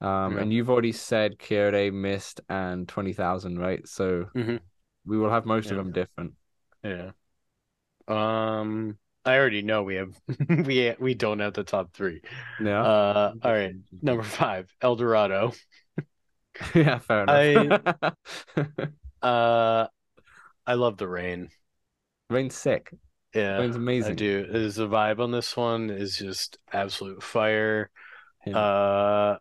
[0.00, 0.42] Um, Yeah.
[0.42, 3.86] and you've already said Quixote, Myst, and Twenty Thousand, right?
[3.88, 4.60] So Mhm.
[5.04, 6.34] we will have most of them different.
[6.82, 7.12] Yeah.
[8.06, 10.14] Um, I already know we have
[10.48, 12.20] we we don't have the top three.
[12.60, 12.82] Yeah.
[12.82, 15.52] Uh, all right, number five, El Dorado.
[16.74, 18.14] yeah, fair enough.
[19.22, 19.86] Uh,
[20.66, 21.48] I love the rain.
[22.28, 22.92] Rain's sick.
[23.34, 24.16] Yeah, Rain's I amazing.
[24.16, 24.46] do.
[24.50, 27.90] Is the vibe on this one is just absolute fire.
[28.46, 28.58] Yeah.
[28.58, 29.38] Uh,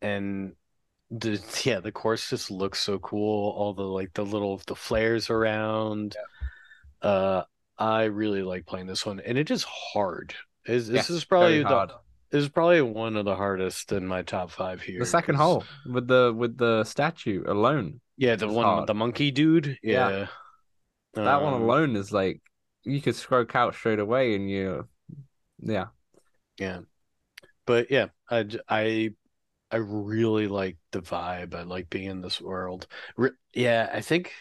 [0.00, 0.54] and
[1.10, 3.50] the yeah, the course just looks so cool.
[3.50, 6.16] All the like the little the flares around.
[7.02, 7.42] Uh,
[7.80, 10.34] I really like playing this one, and it is hard.
[10.66, 11.94] Is this is probably the
[12.30, 15.00] is probably one of the hardest in my top five here.
[15.00, 18.00] The second 'cause- hole with the with the statue alone.
[18.16, 18.86] yeah, the one hard.
[18.86, 20.10] the monkey dude, Yeah.
[20.10, 20.26] yeah.
[21.14, 22.40] That one Um, alone is like
[22.84, 24.86] you could stroke out straight away and you
[25.58, 25.86] yeah.
[26.58, 26.80] Yeah.
[27.66, 29.14] But yeah, I I
[29.72, 31.54] I really like the vibe.
[31.54, 32.86] I like being in this world.
[33.16, 34.32] Re yeah, I think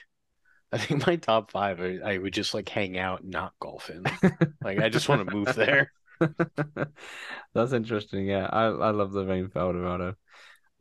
[0.72, 4.04] I think my top five I, I would just like hang out, not golf in.
[4.64, 5.92] Like I just want to move there.
[7.54, 8.28] That's interesting.
[8.28, 10.16] Yeah, I I love the Rain for Eldorado.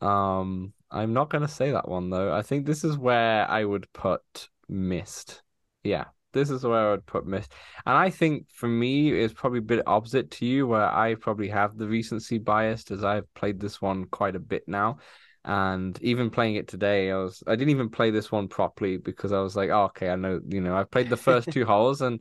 [0.01, 2.33] Um, I'm not gonna say that one though.
[2.33, 5.41] I think this is where I would put Myst.
[5.83, 7.51] Yeah, this is where I would put Myst.
[7.85, 11.49] And I think for me, it's probably a bit opposite to you, where I probably
[11.49, 14.97] have the recency bias as I've played this one quite a bit now.
[15.45, 19.31] And even playing it today, I was I didn't even play this one properly because
[19.31, 22.01] I was like, oh, okay, I know, you know, I've played the first two holes
[22.01, 22.19] and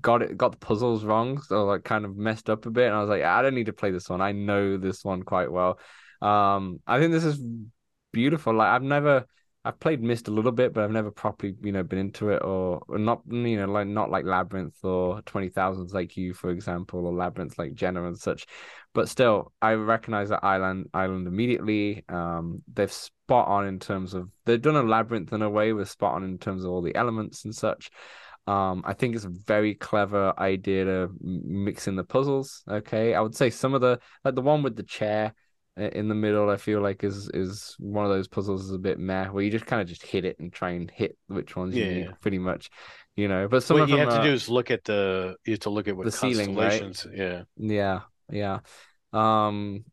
[0.00, 2.86] got it got the puzzles wrong, so like kind of messed up a bit.
[2.86, 4.20] And I was like, I don't need to play this one.
[4.20, 5.78] I know this one quite well.
[6.20, 7.40] Um, I think this is
[8.12, 8.54] beautiful.
[8.54, 9.26] Like I've never
[9.64, 12.42] I've played Myst a little bit, but I've never properly, you know, been into it
[12.42, 16.50] or, or not, you know, like not like Labyrinth or Twenty Thousands like you, for
[16.50, 18.46] example, or Labyrinth like Jenna and such.
[18.94, 22.04] But still, I recognize that island island immediately.
[22.08, 25.88] Um, they've spot on in terms of they've done a labyrinth in a way with
[25.88, 27.90] spot on in terms of all the elements and such.
[28.46, 32.62] Um, I think it's a very clever idea to mix in the puzzles.
[32.68, 35.32] Okay, I would say some of the like the one with the chair
[35.76, 38.98] in the middle, I feel like is is one of those puzzles is a bit
[38.98, 41.78] meh, where you just kind of just hit it and try and hit which ones
[41.78, 42.12] you Yeah, need, yeah.
[42.20, 42.68] pretty much,
[43.16, 43.48] you know.
[43.48, 45.70] But some What of you have to do is look at the you have to
[45.70, 47.06] look at what The ceiling, right?
[47.12, 47.44] Yeah.
[47.56, 48.00] Yeah,
[48.32, 48.60] yeah.
[49.12, 49.84] Um,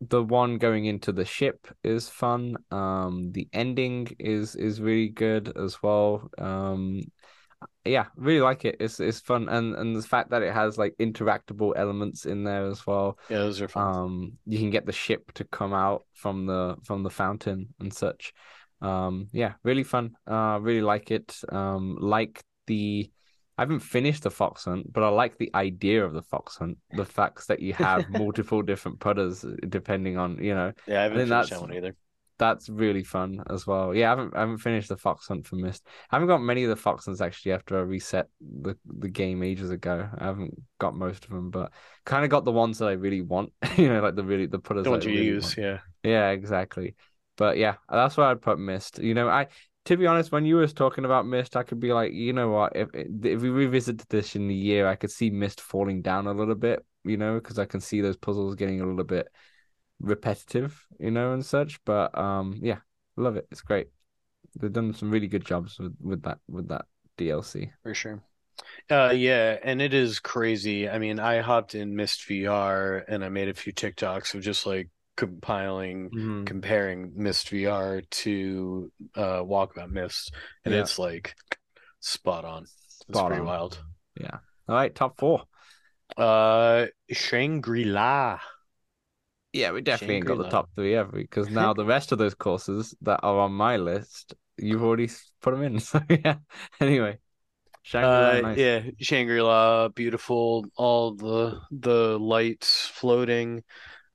[0.00, 2.56] the one going into the ship is fun.
[2.70, 6.28] Um, the ending is is really good as well.
[6.38, 7.02] Um,
[7.84, 8.76] yeah, really like it.
[8.80, 12.66] It's it's fun, and and the fact that it has like interactable elements in there
[12.66, 13.18] as well.
[13.28, 13.94] Yeah, those are fun.
[13.94, 17.92] Um, you can get the ship to come out from the from the fountain and
[17.92, 18.32] such.
[18.80, 20.16] Um, yeah, really fun.
[20.26, 21.40] Uh, really like it.
[21.48, 23.10] Um, like the.
[23.58, 26.78] I haven't finished the fox hunt, but I like the idea of the fox hunt.
[26.92, 31.02] The fact that you have multiple different putters uh, depending on, you know, yeah, I
[31.04, 31.94] haven't finished that one either.
[32.38, 33.94] that's really fun as well.
[33.94, 35.86] Yeah, I haven't I haven't finished the fox hunt for Myst.
[36.10, 39.42] I haven't got many of the fox hunts actually after I reset the the game
[39.42, 40.08] ages ago.
[40.18, 41.72] I haven't got most of them, but
[42.04, 43.52] kind of got the ones that I really want.
[43.76, 45.56] you know, like the really the putters The ones you really use, want.
[45.56, 45.78] yeah.
[46.02, 46.96] Yeah, exactly.
[47.36, 48.98] But yeah, that's where I'd put Myst.
[48.98, 49.48] You know, I
[49.86, 52.50] to be honest, when you was talking about Myst, I could be like, you know
[52.50, 56.26] what, if if we revisited this in a year, I could see Myst falling down
[56.26, 59.28] a little bit, you know, because I can see those puzzles getting a little bit
[60.00, 61.82] repetitive, you know, and such.
[61.84, 62.78] But um, yeah,
[63.16, 63.46] love it.
[63.50, 63.88] It's great.
[64.60, 66.84] They've done some really good jobs with with that with that
[67.16, 67.72] DLC.
[67.82, 68.22] For sure.
[68.90, 70.88] Uh yeah, and it is crazy.
[70.88, 74.66] I mean, I hopped in Myst VR and I made a few TikToks of just
[74.66, 76.44] like compiling Mhm.
[76.46, 80.32] comparing Myst VR to uh Walkabout Myst
[80.64, 80.80] and Yeah.
[80.80, 81.34] it's like
[82.00, 82.64] spot on.
[83.08, 83.46] It's Spot pretty on.
[83.46, 83.82] wild.
[84.20, 84.38] Yeah
[84.68, 85.42] all right, top four.
[86.16, 88.38] Uh Shangri-La.
[89.52, 91.22] Yeah, we definitely ain't got the top three, we?
[91.22, 95.10] Because now the rest of those courses that are on my list, you've already
[95.40, 95.78] put them in.
[95.80, 96.36] So yeah.
[96.80, 97.18] Anyway,
[97.82, 98.58] Shangri-La, Uh nice.
[98.58, 103.62] yeah, Shangri-La, beautiful, all the the lights floating,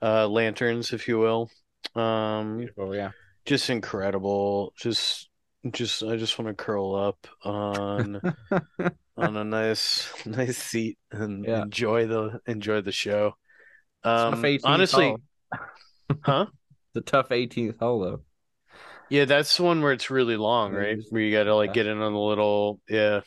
[0.01, 1.49] uh lanterns, if you will.
[1.95, 3.11] Um Beautiful, yeah.
[3.45, 4.73] just incredible.
[4.77, 5.29] Just
[5.71, 8.21] just I just want to curl up on
[9.17, 11.63] on a nice nice seat and Yeah.
[11.63, 13.35] enjoy the enjoy the show.
[14.03, 15.15] Um 18th honestly,
[16.21, 16.47] huh?
[16.93, 18.21] The tough 18th hole though.
[19.09, 20.97] Yeah, that's the one where it's really long, right?
[21.09, 21.73] Where you gotta like yeah.
[21.73, 23.21] get in on the little yeah.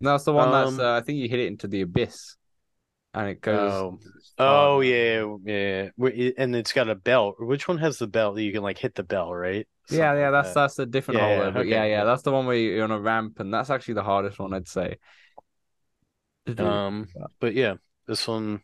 [0.00, 2.36] No, that's the one that's Um, uh, I think you hit it into the abyss,
[3.18, 3.84] and it goes.
[3.84, 4.00] Oh.
[4.38, 4.82] Oh down.
[4.82, 5.90] yeah, yeah.
[6.38, 7.36] And it's got a belt.
[7.40, 9.66] Which one has the belt that you can like hit the bell, right?
[9.90, 10.60] Yeah, Something yeah, like that's that.
[10.60, 11.50] that's a different Yeah, hole yeah.
[11.50, 12.04] But okay, yeah, yeah, yeah.
[12.04, 14.68] that's the one where you're on a ramp, and that's actually the hardest one, I'd
[14.68, 14.98] say.
[16.56, 17.08] Um,
[17.40, 17.74] but yeah,
[18.06, 18.62] this one,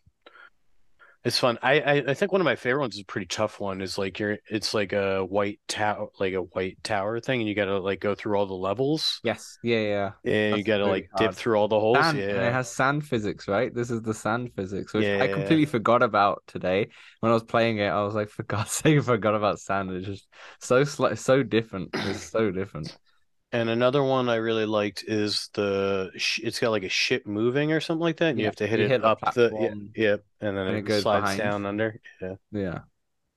[1.25, 1.59] It's fun.
[1.63, 3.81] I, I I think one of my favorite ones is a pretty tough one.
[3.81, 7.55] Is like you're it's like a white tower, like a white tower thing, and you
[7.55, 9.21] got to like go through all the levels.
[9.25, 10.31] Yes, yeah, yeah.
[10.31, 11.97] And you got to very like dip through all the holes.
[11.99, 13.75] Sand, and it has sand physics, right?
[13.75, 15.35] This is the sand physics, which yeah, I yeah, yeah.
[15.35, 16.89] completely forgot about today
[17.21, 17.89] when I was playing it.
[17.89, 19.93] I was like, for God's sake, I forgot about sand.
[19.93, 20.29] It's just
[20.61, 21.89] so so different.
[21.95, 22.95] It's so different.
[23.55, 26.11] And another one I really liked is the
[26.43, 28.81] it's got like a ship moving or something like that, and you have to hit
[28.81, 29.49] it hit up the
[29.95, 31.39] yeah, yep, and then and it, it goes slides behind.
[31.39, 32.01] down under.
[32.21, 32.35] Yeah.
[32.51, 32.79] Yeah.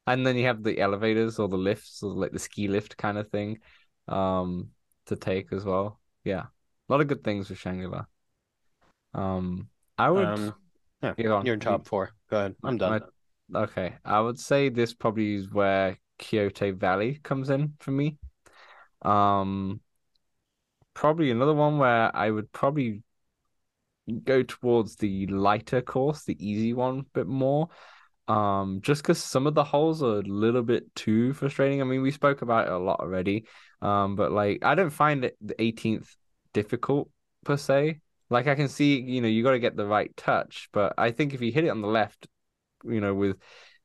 [0.07, 3.19] And then you have the elevators or the lifts or like the ski lift kind
[3.19, 3.59] of thing
[4.07, 4.69] um
[5.05, 5.99] to take as well.
[6.23, 6.45] Yeah.
[6.89, 8.05] A lot of good things with Shangri-La.
[9.13, 10.55] Um I would Um,
[11.03, 11.45] yeah, yeah, on.
[11.45, 12.11] you're in top four.
[12.31, 12.55] Go ahead.
[12.63, 13.03] I'm done.
[13.53, 18.17] Okay, I would say this probably is where Quixote Valley comes in for me.
[19.03, 19.79] Um,
[20.97, 23.03] probably another one where I would probably
[24.23, 27.69] go towards the lighter course, the easy one, a bit more.
[28.27, 31.81] Um, just because some of the holes are a little bit too frustrating.
[31.81, 33.45] I mean, we spoke about it a lot already.
[33.81, 36.15] Um, but like I don't find it the 18th
[36.51, 37.09] difficult
[37.45, 37.99] per se.
[38.31, 41.11] Like I can see, you know, you got to get the right touch, but I
[41.11, 42.27] think if you hit it on the left,
[42.83, 43.37] you know, with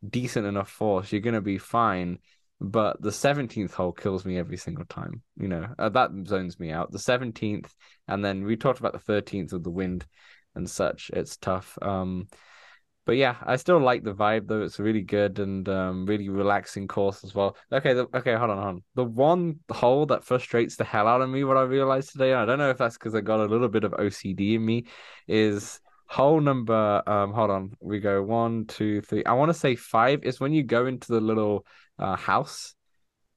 [0.09, 2.19] decent enough force, you're gonna be fine.
[2.65, 5.23] But the 17th hole kills me every single time.
[5.37, 6.93] You know, uh, that zones me out.
[6.93, 7.69] The 17th,
[8.07, 10.07] and then we talked about the 13th with the wind
[10.55, 11.11] and such.
[11.13, 11.77] It's tough.
[11.83, 12.29] Um,
[13.05, 14.63] but yeah, I still like the vibe though.
[14.63, 17.57] It's really good and um, really relaxing course as well.
[17.73, 18.83] Okay, the, okay, hold on, hold on.
[18.95, 22.43] The one hole that frustrates the hell out of me, what I realized today, and
[22.43, 24.85] I don't know if that's because I got a little bit of OCD in me,
[25.27, 25.81] is
[26.13, 27.03] hole number.
[27.07, 29.25] Um, hold on, we go one, two, three.
[29.25, 31.67] I want to say five is when you go into the little
[31.99, 32.75] uh house.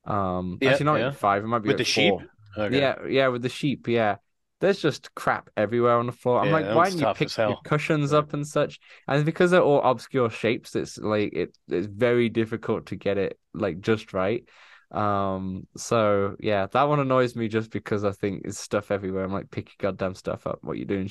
[0.05, 1.11] Um, Yeah, actually not yeah.
[1.11, 1.43] five.
[1.43, 2.13] It might be With the sheep?
[2.57, 2.77] Okay.
[2.79, 4.17] Yeah, yeah, with the sheep, yeah.
[4.61, 6.39] There's just crap everywhere on the floor.
[6.39, 8.79] I'm Yeah, like, why didn't you pick your cushions up and such?
[9.07, 13.37] And because they're all obscure shapes, it's like it it's very difficult to get it
[13.53, 14.43] like just right.
[14.91, 19.23] Um, so yeah, that one annoys me just because I think it's stuff everywhere.
[19.23, 20.59] I'm like, pick your goddamn stuff up.
[20.61, 21.09] What you doing?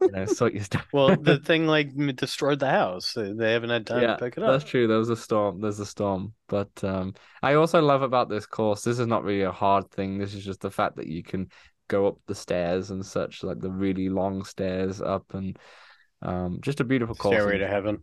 [0.00, 0.86] You know, sort your stuff.
[0.92, 3.12] Well, the thing like destroyed the house.
[3.12, 4.52] They they haven't had time Yeah, to pick it up.
[4.52, 4.86] that's true.
[4.86, 5.60] There was a storm.
[5.60, 6.34] There's a storm.
[6.48, 10.18] But um, I also love about this course, this is not really a hard thing.
[10.18, 11.50] This is just the fact that you can
[11.88, 15.58] go up the stairs and such, like the really long stairs up and
[16.22, 17.34] um, just a beautiful course.
[17.34, 18.02] Stairway to heaven.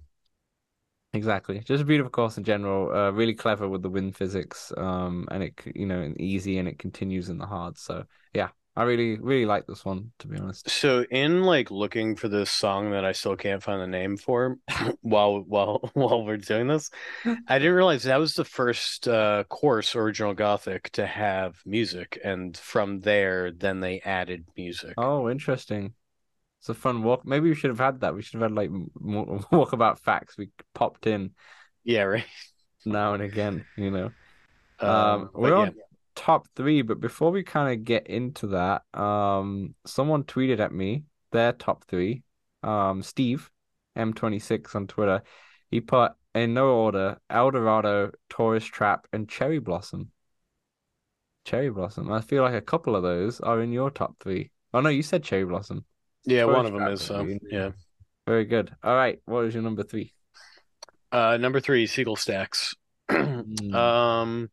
[1.15, 1.59] Exactly.
[1.59, 2.93] Just a beautiful course in general.
[2.93, 4.71] Uh, really clever with the wind physics.
[4.75, 7.77] Um, and it, you know, easy and it continues in the hard.
[7.77, 8.03] So
[8.33, 10.69] yeah, I really, really like this one, to be honest.
[10.69, 14.57] So in like looking for this song that I still can't find the name for
[15.01, 16.89] while while while we're doing this,
[17.47, 22.57] I didn't realize that was the first uh course original Gothic to have music, and
[22.57, 24.95] from there then they added music.
[24.97, 25.93] Oh, interesting.
[26.65, 27.25] It's a fun walk.
[27.25, 28.15] Maybe we should have had that.
[28.15, 30.35] We should have had like more walkabout facts.
[30.37, 31.31] We popped in
[31.83, 32.25] Yeah, right.
[32.85, 34.11] now and again, you know.
[34.79, 35.55] Um, Um, we're yeah.
[35.55, 35.75] on
[36.15, 41.05] top three, but before we kind of get into that, um, someone tweeted at me
[41.31, 42.23] their top three.
[42.63, 43.51] Um, Steve,
[43.95, 45.23] M26 on Twitter,
[45.71, 50.11] he put in no order El Dorado, Tourist Trap, and Cherry Blossom.
[51.45, 52.11] Cherry Blossom.
[52.11, 54.51] I feel like a couple of those are in your top three.
[54.73, 55.85] Oh no, you said Cherry Blossom.
[56.25, 57.71] Yeah, one of them is so yeah.
[58.27, 58.75] Very good.
[58.83, 60.13] All right, what is your number three?
[61.11, 62.75] Uh, number three, Seagull Stacks.
[63.09, 64.49] Mm, Um,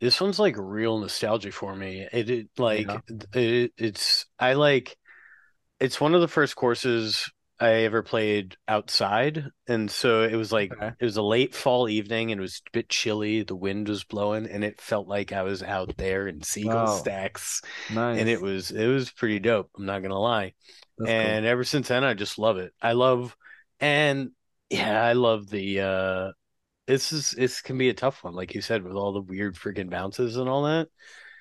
[0.00, 2.06] this one's like real nostalgic for me.
[2.10, 2.98] It, it like Yeah.
[3.34, 4.96] it, it's I like
[5.80, 7.30] it's one of the first courses
[7.60, 10.94] I ever played outside, and so it was like Okay.
[10.98, 13.42] it was a late fall evening, and it was a bit chilly.
[13.42, 16.88] The wind was blowing, and it felt like I was out there in Seagull Wow.
[16.88, 18.10] Stacks, nice.
[18.14, 19.70] and it was it was pretty dope.
[19.76, 20.54] I'm not gonna lie.
[20.98, 21.38] That's cool.
[21.38, 22.72] And ever since then, I just love it.
[22.82, 23.36] I love,
[23.80, 24.32] and
[24.70, 25.80] yeah, I love the.
[25.82, 26.32] uh
[26.88, 29.56] This is this can be a tough one, like you said, with all the weird
[29.56, 30.88] freaking bounces and all that.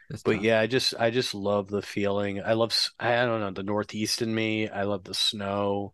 [0.09, 0.41] It's But tough.
[0.41, 2.41] yeah, I just I just love the feeling.
[2.43, 4.69] I love I don't know the Northeast in me.
[4.69, 5.93] I love the snow.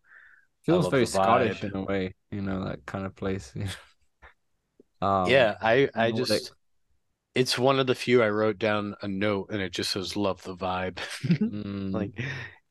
[0.69, 3.53] Feels very Scottish in a way, you know, that kind of place.
[5.01, 6.51] Um, Yeah, I I just
[7.35, 10.43] it's one of the few I wrote down a note and it just says love
[10.43, 10.99] the vibe.
[11.49, 12.13] mm, Like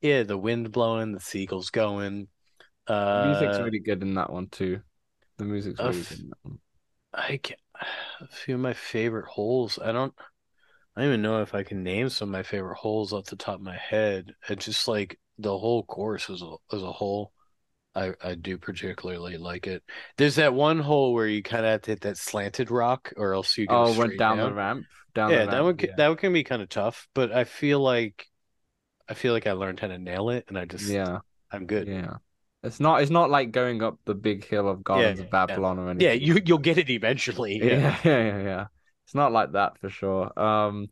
[0.00, 2.28] yeah, the wind blowing, the seagulls going.
[3.12, 4.80] the music's Uh, really good in that one too.
[5.38, 6.58] The music's really f- good in that one.
[7.12, 7.54] I ca
[8.20, 9.78] a few of my favorite holes.
[9.78, 10.14] I don't
[10.96, 13.36] I don't even know if I can name some of my favorite holes off the
[13.36, 14.34] top of my head.
[14.48, 17.32] It's just like the whole course as a as a whole.
[17.98, 19.82] I I do particularly like it.
[20.16, 23.34] There's that one hole where you kind of have to hit that slanted rock, or
[23.34, 25.90] else you go Oh, went straight down the ramp, down Yeah, the that one can,
[25.90, 28.28] Yeah, that one can be kind of tough, but I feel like
[29.08, 31.20] I feel like I learned how to nail it, and I just yeah,
[31.52, 31.90] I'm good.
[31.90, 32.18] yeah.
[32.62, 33.02] It's not.
[33.02, 36.08] It's not like going up the big hill of Gardens Yeah, of Babylon or anything.
[36.08, 37.62] Yeah, you you'll get it eventually.
[37.64, 37.78] Yeah.
[37.80, 38.66] Yeah, yeah, yeah, yeah.
[39.04, 40.38] It's not like that for sure.
[40.38, 40.90] Um,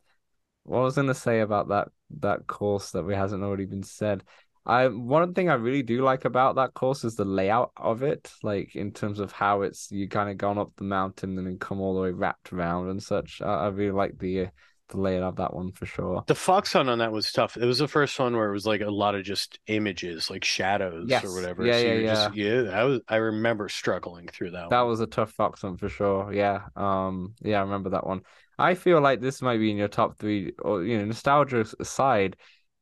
[0.65, 1.89] what I was gonna say about that
[2.21, 4.25] that course that we hasn't already been said.
[4.67, 8.33] I one thing I really do like about that course is the layout of it,
[8.43, 11.59] like in terms of how it's you kind of gone up the mountain and then
[11.59, 13.41] come all the way wrapped around and such.
[13.41, 14.47] I, I really like the uh,
[14.89, 16.23] the layout of that one for sure.
[16.27, 17.57] The fox hunt on that was tough.
[17.57, 20.45] It was the first one where it was like a lot of just images, like
[20.45, 21.25] shadows Yes.
[21.25, 21.65] or whatever.
[21.65, 22.63] Yeah, so yeah, you're just yeah.
[22.81, 24.91] I was I remember struggling through that That one.
[24.91, 26.33] was a tough fox hunt for sure.
[26.33, 26.63] Yeah.
[26.77, 27.35] Um.
[27.41, 28.23] Yeah, I remember that one.
[28.59, 32.37] I feel like this might be in your top three, or you know, nostalgia aside.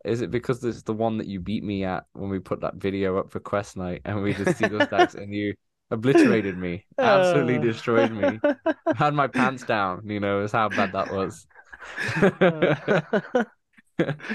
[0.05, 2.61] Is it because this is the one that you beat me at when we put
[2.61, 5.55] that video up for Quest Night and we just see those Stacks and you
[5.91, 7.63] obliterated me, absolutely Uh.
[7.63, 8.39] destroyed me,
[8.97, 10.07] had my pants down.
[10.09, 11.47] You know, is how bad that was.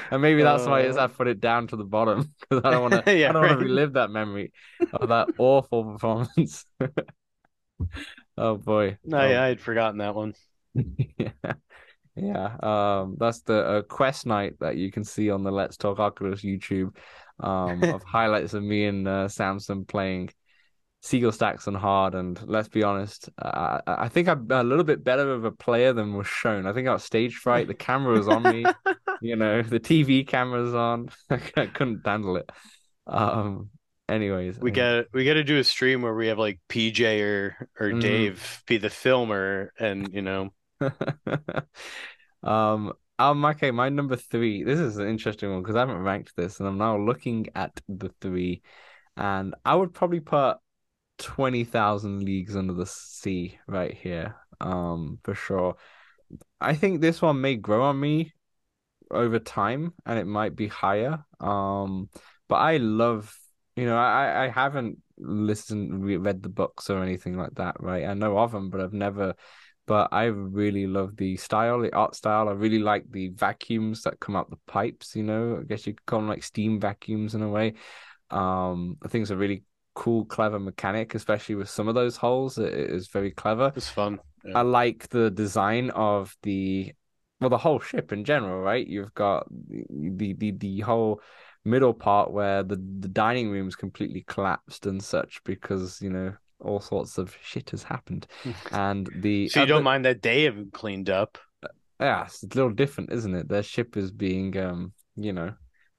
[0.10, 1.08] And maybe that's why is I Uh.
[1.08, 3.18] put it down to the bottom because I don't want to.
[3.18, 4.54] Yeah, I don't want to relive that memory
[4.94, 6.66] of that awful performance.
[8.38, 8.98] Oh boy.
[9.04, 10.34] No, yeah, I had forgotten that one.
[10.74, 11.54] Yeah.
[12.22, 12.56] Yeah.
[12.62, 16.42] Um, that's the uh, quest night that you can see on the Let's Talk Oculus
[16.42, 16.96] YouTube
[17.40, 20.30] um, of highlights of me and uh, Samson playing
[21.02, 22.16] Seagull Stacks on hard.
[22.16, 25.94] And let's be honest, uh, I think I'm a little bit better of a player
[25.94, 26.66] than was shown.
[26.66, 27.68] I think I got stage fright.
[27.68, 28.66] The camera was on me,
[29.22, 31.10] you know, the TV camera's on.
[31.30, 32.50] I couldn't handle it.
[33.08, 33.70] Um,
[34.10, 37.70] anyways, We got we got to do a stream where we have like PJ or
[37.80, 38.02] or Mhm.
[38.02, 40.50] Dave be the filmer, and you know,
[42.44, 44.64] Um, um, okay, my number three.
[44.64, 47.82] This is an interesting one because I haven't ranked this, and I'm now looking at
[47.90, 48.62] the three,
[49.18, 50.58] and I would probably put
[51.18, 54.38] 20,000 Leagues Under the Sea right here.
[54.62, 55.76] Um, for sure.
[56.62, 58.34] I think this one may grow on me
[59.12, 61.24] over time, and it might be higher.
[61.40, 62.10] Um,
[62.48, 63.36] but I love,
[63.76, 68.06] you know, I I haven't listened, re- read the books or anything like that, right?
[68.06, 69.36] I know of them, but I've never.
[69.90, 72.48] But I really love the style, the art style.
[72.48, 75.58] I really like the vacuums that come out the pipes, you know.
[75.60, 77.74] I guess you could call them like steam vacuums in a way.
[78.30, 79.64] Um, I think it's a really
[79.96, 82.60] cool, clever mechanic, especially with some of those holes.
[82.60, 83.74] It it is very clever.
[83.76, 84.20] it's fun.
[84.54, 86.94] I like the design of the
[87.42, 88.86] well, the whole ship in general, right?
[88.86, 91.20] You've got the the the whole
[91.66, 96.34] middle part where the the dining room is completely collapsed and such because, you know,
[96.60, 98.28] all sorts of shit has happened.
[98.72, 101.38] And the So you don't mind that they haven't cleaned up?
[102.00, 103.50] yeah, it's a little different, isn't it?
[103.50, 105.54] Their ship is being um, you know,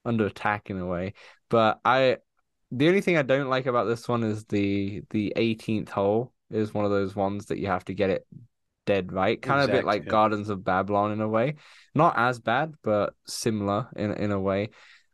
[0.05, 1.13] under attack in a way.
[1.49, 2.17] But I
[2.71, 6.73] the only thing I don't like about this one is the the 18th hole is
[6.73, 8.25] one of those ones that you have to get it
[8.85, 9.41] dead right.
[9.41, 10.07] Kind of a bit like.
[10.07, 11.55] Gardens of Babylon in a way.
[11.93, 14.69] Not as bad, but similar in in a way.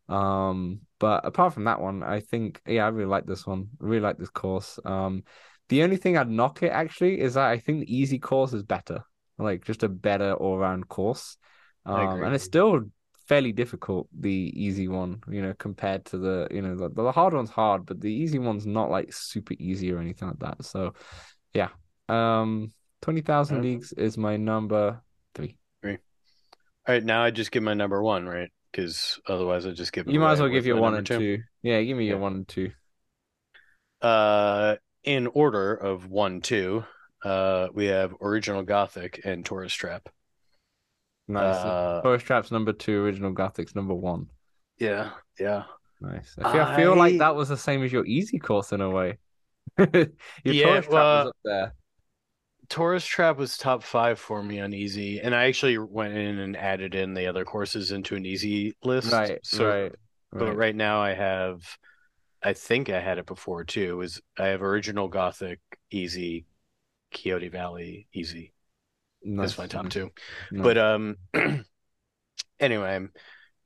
[0.09, 3.67] Um, but apart from that one, I think yeah, I really like this one.
[3.81, 4.79] I really like this course.
[4.85, 5.23] Um,
[5.69, 8.63] the only thing I'd knock it actually is that I think the easy course is
[8.63, 9.03] better.
[9.37, 11.37] Like just a better all-round course.
[11.85, 12.81] Um, and it's still
[13.27, 17.33] fairly difficult, the easy one, you know, compared to the, you know, the, the hard
[17.33, 20.63] one's hard, but the easy one's not like super easy or anything like that.
[20.63, 20.93] So,
[21.53, 21.69] yeah.
[22.09, 25.01] Um, 20,000 Uh, leagues is my number
[25.35, 25.97] three three.
[26.87, 28.49] All right, now I just give my number one, right?
[28.77, 31.41] Because otherwise I just give You might as well give your one and two.
[31.63, 32.71] Yeah, give me your one and two.
[34.03, 36.85] Uh, in order of one, two,
[37.23, 40.09] uh, we have Original Gothic and Tourist Trap.
[41.27, 41.55] Nice.
[41.55, 44.27] Uh, Trap's number two, Original Gothic's number one.
[44.77, 45.09] yeah,
[45.39, 45.63] yeah.
[45.99, 46.35] Nice.
[46.39, 48.89] I feel, I feel like that was the same as your easy course in a
[48.91, 49.17] way.
[49.79, 50.07] Your
[50.45, 51.73] Yeah, Trap was up there.
[52.69, 56.57] Tourist Trap was top five for me on easy, and I actually went in and
[56.57, 59.11] added in the other courses into an easy list.
[59.11, 59.95] Right, So, right,
[60.31, 61.63] but right now I have,
[62.43, 64.01] I think I had it before too.
[64.01, 65.59] Is I have Original Gothic
[65.91, 66.45] easy,
[67.13, 68.53] Quixote Valley easy.
[69.23, 70.11] Nice, That's my top two.
[70.51, 70.63] nice.
[70.63, 71.15] But um,
[72.59, 73.07] anyway,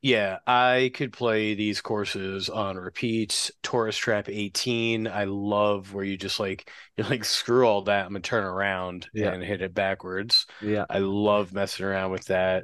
[0.02, 3.52] yeah, I could play these courses on repeat.
[3.62, 8.05] Tourist Trap 18, I love where you just like you are like screw all that,
[8.05, 9.32] I'm gonna turn around Yeah.
[9.34, 10.46] and hit it backwards.
[10.62, 12.63] yeah, I love messing around with that.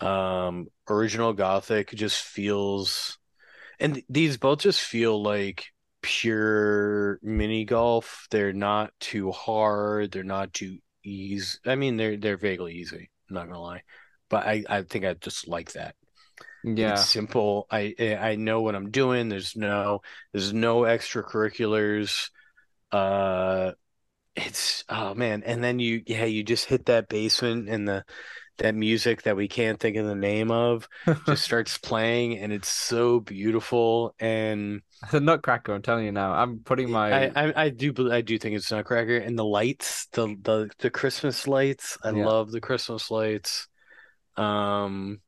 [0.00, 3.18] Um, Original Gothic just feels,
[3.78, 5.66] and these both just feel like
[6.02, 8.26] pure mini golf.
[8.30, 10.12] They're not too hard.
[10.12, 11.58] They're not too easy.
[11.66, 13.10] I mean, they're they're vaguely easy.
[13.28, 13.82] I'm not gonna lie,
[14.30, 15.94] but I I think I just like that.
[16.62, 16.90] Yeah.
[16.90, 17.66] It's simple.
[17.70, 19.28] I I know what I'm doing.
[19.28, 22.30] There's no there's no extracurriculars.
[22.92, 23.72] Uh,
[24.36, 28.04] it's oh man, and then you yeah you just hit that basement and the
[28.58, 30.88] that music that we can't think of the name of
[31.26, 35.72] just starts playing and it's so beautiful and the Nutcracker.
[35.74, 36.32] I'm telling you now.
[36.32, 37.32] I'm putting my.
[37.34, 40.90] I, I I do I do think it's Nutcracker and the lights the the the
[40.90, 42.30] Christmas lights I Yeah.
[42.30, 43.66] love the Christmas lights
[44.36, 45.20] um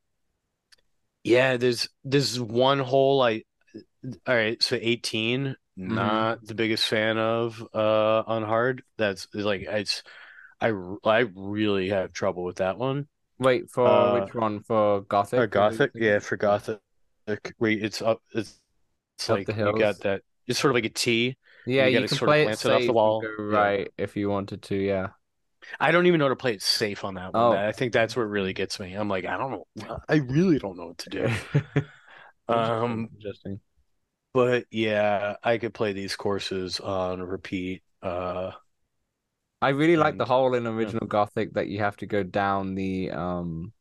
[1.25, 3.43] yeah there's there's one hole I
[4.27, 5.95] all right so 18 Mm-hmm.
[5.95, 10.03] not the biggest fan of uh on hard that's like it's
[10.61, 10.73] I
[11.05, 13.09] I really have trouble with that one
[13.39, 15.41] Wait for Uh, which one for Gothic?
[15.41, 16.81] or Gothic yeah for Gothic
[17.59, 18.61] wait it's up it's
[19.19, 21.99] it's Up like the you got that it's sort of like a T Yeah, You
[22.01, 23.21] you can sort of play it it off the wall.
[23.23, 23.69] go Yeah.
[23.69, 24.77] right if you wanted to.
[24.77, 25.11] Yeah.
[25.81, 27.53] I don't even know how to play it safe on that one.
[27.53, 27.53] Oh.
[27.53, 28.95] I think that's what really gets me.
[28.95, 29.99] I'm like, I don't know.
[30.09, 31.29] I really don't know what to do.
[32.49, 33.61] Um, Interesting.
[34.33, 37.83] but yeah, I could play these courses on repeat.
[38.03, 38.53] Uh,
[39.61, 43.11] I really like the whole in original Gothic that you have to go down the
[43.13, 43.73] um,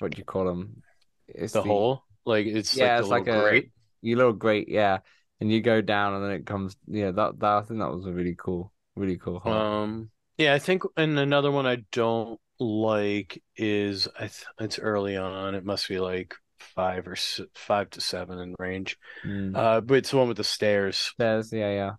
[0.00, 0.82] what do you call them?
[1.28, 3.70] It's the hole, like it's Yeah, like it's like a grate.
[4.02, 5.00] you little grate, yeah,
[5.40, 6.76] and you go down and then it comes.
[6.86, 9.70] Yeah, that that I think that was a really cool, really cool hole.
[9.70, 15.16] Um, yeah, I think, and another one I don't like is I th it's early
[15.16, 15.54] on.
[15.54, 18.98] It must be like five or s five to seven in range.
[19.24, 19.56] Mm.
[19.56, 21.12] Uh, but it's the one with the stairs.
[21.18, 21.92] There's yeah, yeah.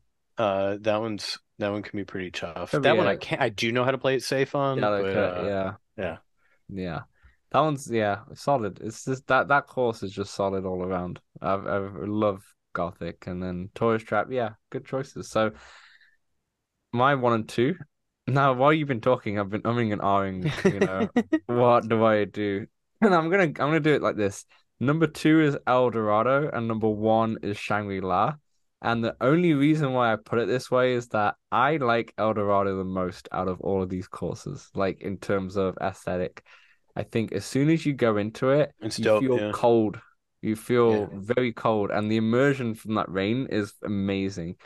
[0.44, 2.72] Uh, that one's that one can be pretty tough.
[2.72, 3.42] Could That be, one uh, I can't.
[3.42, 6.18] I do know how to play it safe on, Yeah, but uh, yeah, yeah.
[6.70, 7.00] yeah.
[7.52, 8.80] That one's yeah, solid.
[8.82, 11.20] It's just that that course is just solid all around.
[11.42, 12.44] I I love
[12.74, 14.28] Gothic and then Tourist Trap.
[14.30, 15.30] Yeah, good choices.
[15.30, 15.52] So
[16.92, 17.76] my one and two.
[18.28, 20.52] Now, while you've been talking, I've been umming and ahhing.
[20.74, 21.10] You know,
[21.48, 22.68] what do I do?
[23.02, 24.46] And I'm gonna I'm gonna do it like this.
[24.80, 28.36] Number two is El Dorado, and number one is Shangri-La.
[28.82, 32.34] And the only reason why I put it this way is that I like El
[32.34, 36.44] Dorado the most out of all of these courses, like in terms of aesthetic.
[36.96, 39.52] I think as soon as you go into it, It's you dope, feel yeah.
[39.52, 40.00] cold.
[40.42, 41.20] You feel Yeah.
[41.20, 44.58] very cold, and the immersion from that rain is amazing.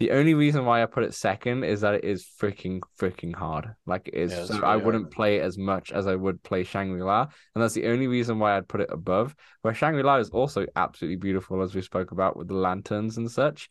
[0.00, 3.74] The only reason why I put it second is that it is freaking, freaking hard.
[3.84, 6.64] Like it is, Yeah, so I wouldn't play it as much as I would play
[6.64, 9.36] Shangri-La, and that's the only reason why I'd put it above.
[9.60, 13.68] Where Shangri-La is also absolutely beautiful, as we spoke about with the lanterns and such.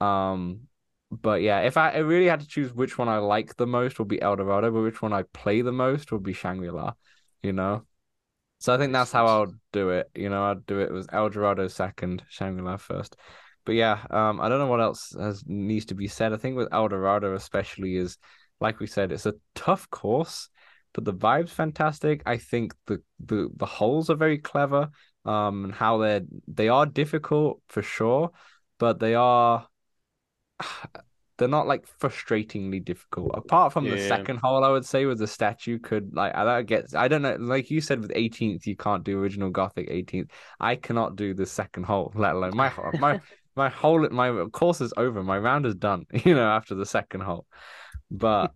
[0.00, 0.60] Um,
[1.10, 3.98] but yeah, if I, I really had to choose which one I like the most,
[3.98, 6.92] would be El Dorado, but which one I play the most would be Shangri-La.
[7.42, 7.82] You know,
[8.60, 9.26] so I think that's how.
[9.26, 10.08] I'll do it.
[10.14, 13.16] You know, I'd do it was El Dorado second, Shangri-La first.
[13.64, 16.32] But yeah, um, I don't know what else has needs to be said.
[16.32, 18.18] I think with El Dorado especially is,
[18.60, 20.48] like we said, it's a tough course,
[20.92, 22.22] but the vibe's fantastic.
[22.26, 24.90] I think the the the holes are very clever.
[25.26, 28.30] Um, and how they're they are difficult for sure,
[28.78, 29.66] but they are
[31.38, 33.32] they're not like frustratingly difficult.
[33.34, 36.66] Apart from the second hole, I would say with the statue could like I that
[36.66, 40.30] gets I don't know like you said with 18th you can't do original Gothic 18th.
[40.60, 42.70] I cannot do the second hole, let alone my
[43.00, 43.20] my
[43.56, 45.22] my whole my course is over.
[45.22, 46.06] My round is done.
[46.24, 47.46] You know after the second hole,
[48.10, 48.52] but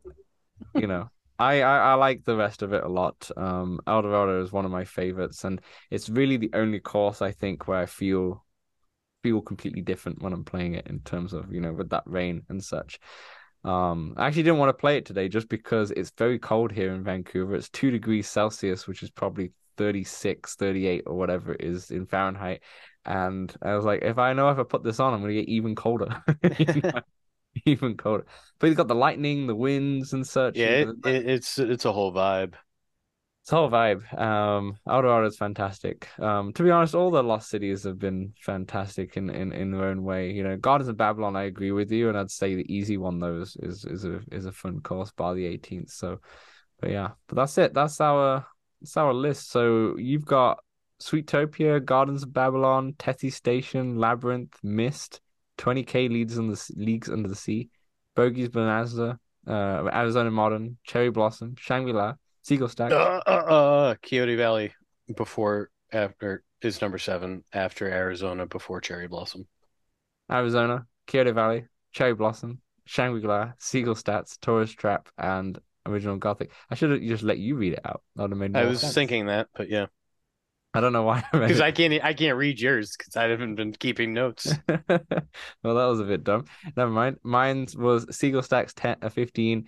[0.75, 1.11] you know.
[1.41, 3.31] I, I, I like the rest of it a lot.
[3.37, 7.31] Um, El Dorado is one of my favorites, and it's really the only course I
[7.31, 8.45] think where I feel
[9.23, 12.43] feel completely different when I'm playing it in terms of, you know, with that rain
[12.49, 12.99] and such.
[13.65, 16.93] Um, I actually didn't want to play it today just because it's very cold here
[16.93, 17.57] in Vancouver.
[17.57, 22.63] It's two degrees Celsius, which is probably 36, 38 or whatever it is in Fahrenheit.
[23.07, 25.49] And I was like, if I know if I put this on, I'm gonna get
[25.49, 26.23] even colder.
[27.65, 28.27] Even colder.
[28.59, 30.57] But it's got the lightning, the winds and such.
[30.57, 32.55] Yeah, it, it, it's it's a whole vibe.
[33.43, 34.19] it's a whole vibe.
[34.19, 36.09] Um, Eldorado is fantastic.
[36.19, 39.87] Um, to be honest, all the lost cities have been fantastic in, in, in their
[39.87, 40.33] own way.
[40.33, 43.19] You know, Gardens of Babylon, I agree with you, and I'd say the easy one
[43.19, 45.91] though is is, is a is a fun course by the 18th.
[45.91, 46.21] So,
[46.81, 47.75] but yeah, but that's it.
[47.75, 48.47] That's our
[48.81, 49.51] that's our list.
[49.51, 50.63] So you've got
[51.01, 55.21] Sweetopia, Gardens of Babylon, Tethys Station, Labyrinth, Myst,
[55.59, 57.71] 20k leads in the leagues under the sea,
[58.15, 62.93] Bogey's Bonanza, uh, Arizona Modern, Cherry Blossom, Shangri-La, Seagull Stack.
[62.93, 64.73] Uh, uh, uh, Quixote Valley
[65.17, 69.47] before after is number seven after Arizona before Cherry Blossom.
[70.31, 76.51] Arizona, Quixote Valley, Cherry Blossom, Shangri-La, Seagull Stacks, Tourist Trap, and Original Gothic.
[76.71, 78.03] I should have just let you read it out.
[78.17, 78.95] That would have made I was sense.
[78.95, 79.87] thinking that, but yeah,
[80.75, 81.65] I don't know why I because it.
[81.65, 84.53] I can't I can't read yours because I haven't been keeping notes.
[84.69, 85.27] well, that
[85.65, 86.45] was a bit dumb.
[86.77, 87.17] Never mind.
[87.23, 89.67] Mine was Seagull Stacks 10, uh, 15,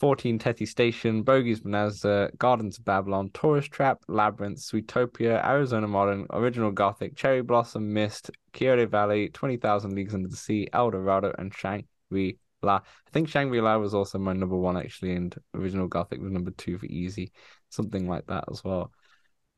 [0.00, 6.70] 14 Tethys Station, Bogey's Bonanza, Gardens of Babylon, Tourist Trap, Labyrinth, Sweetopia, Arizona Modern, Original
[6.72, 12.32] Gothic, Cherry Blossom, Myst, Quixote Valley, 20,000 Leagues Under the Sea, El Dorado, and Shangri-La.
[12.64, 12.76] La.
[12.76, 16.50] I think Shangri La was also my number one actually, and original Gothic was number
[16.52, 17.32] two for easy,
[17.68, 18.92] something like that as well.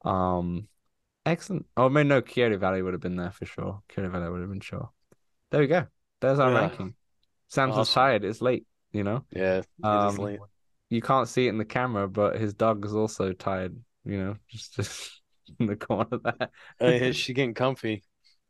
[0.04, 0.68] Um,
[1.24, 1.66] excellent.
[1.76, 3.82] Oh, I mean, no, Quixote Valley would have been there for sure.
[3.88, 4.90] Quixote Valley would have been sure.
[5.50, 5.86] There we go.
[6.20, 6.60] There's our Yeah.
[6.60, 6.94] ranking.
[7.48, 7.94] Sam's Awesome.
[7.94, 8.24] tired.
[8.24, 9.24] It's late, you know.
[9.30, 10.40] Yeah, Um, late.
[10.88, 13.76] You can't see it in the camera, but his dog is also tired.
[14.04, 15.20] You know, just just
[15.58, 16.50] in the corner there.
[16.80, 18.04] Uh, she's getting comfy.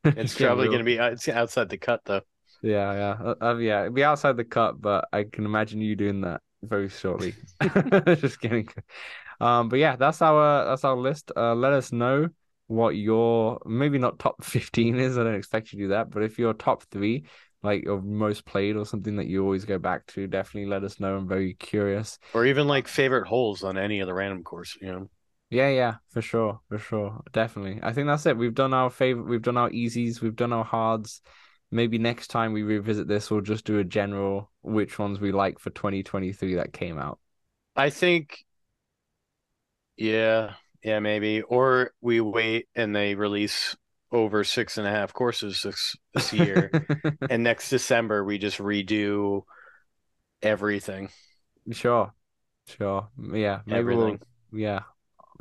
[0.05, 2.23] It's It's probably going to be it's outside the cut though.
[2.63, 3.83] Yeah, yeah, uh, uh, yeah.
[3.83, 7.35] It'd be outside the cut, but I can imagine you doing that very shortly.
[8.17, 8.69] Just kidding.
[9.41, 11.33] Um, but yeah, that's our that's our list.
[11.37, 12.29] Uh, let us know
[12.69, 15.19] what your maybe not top fifteen is.
[15.19, 17.27] I don't expect you to do that, but if your top three,
[17.63, 20.99] like your most played or something that you always go back to, definitely let us
[20.99, 21.17] know.
[21.17, 22.19] I'm very curious.
[22.35, 25.09] Or even like favorite holes on any of the random course, you know.
[25.49, 27.79] Yeah, yeah, for sure, for sure, definitely.
[27.81, 28.37] I think that's it.
[28.37, 29.29] We've done our favorite.
[29.29, 30.21] We've done our easies.
[30.21, 31.23] We've done our hards.
[31.71, 35.59] Maybe next time we revisit this, we'll just do a general which ones we like
[35.59, 37.19] for 2023 that came out.
[37.75, 38.45] I think
[39.97, 41.43] yeah, yeah, maybe.
[41.43, 43.77] Or we wait and they release
[44.13, 46.71] over six and a half courses this this year.
[47.31, 49.43] and next December we just redo
[50.43, 51.11] everything.
[51.73, 52.13] Sure,
[52.67, 53.09] sure.
[53.33, 53.95] Yeah, maybe Everything.
[53.95, 54.21] we'll.
[54.53, 54.83] Yeah,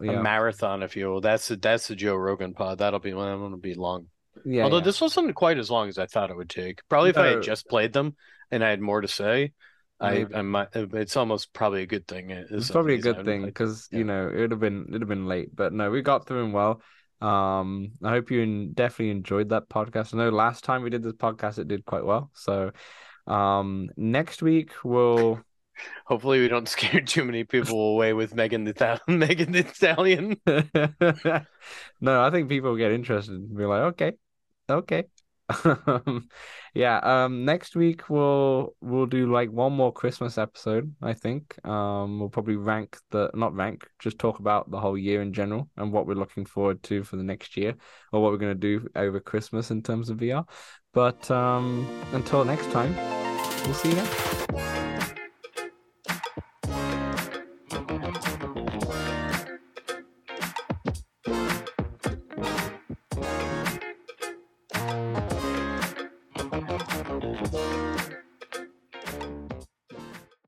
[0.08, 1.22] A yeah, marathon, if you will.
[1.22, 2.80] That's the that's the Joe Rogan pod.
[2.80, 3.42] That'll be one.
[3.42, 4.08] That'll be long.
[4.44, 4.64] Yeah.
[4.64, 4.84] Although yeah.
[4.84, 6.82] this wasn't quite as long as I thought it would take.
[6.90, 8.16] Probably if I had just played them
[8.52, 9.54] and I had more to say,
[10.00, 10.26] I.
[10.34, 10.70] I might.
[10.74, 12.32] It's almost probably a good thing.
[12.32, 14.00] It's probably a good thing because Yeah.
[14.00, 16.42] you know it would have been it'd have been late, but no, we got through
[16.42, 16.82] them well.
[17.22, 20.14] Um, I hope you definitely enjoyed that podcast.
[20.14, 22.30] I know last time we did this podcast, it did quite well.
[22.34, 22.72] So,
[23.26, 25.40] um, next week we'll
[26.06, 30.38] Hopefully, we don't scare too many people away with Megan the Thal- Megan Thee Stallion.
[30.46, 34.14] no, I think people get interested and be like, okay,
[34.70, 35.06] okay.
[36.76, 41.56] Yeah, um, next week we'll we'll do like one more Christmas episode, I think.
[41.66, 45.70] Um, we'll probably rank the not rank, just talk about the whole year in general
[45.78, 47.76] and what we're looking forward to for the next year
[48.12, 50.46] or what we're gonna do over Christmas in terms of VR.
[50.94, 52.94] But um, until next time,
[53.64, 54.85] we'll see you then.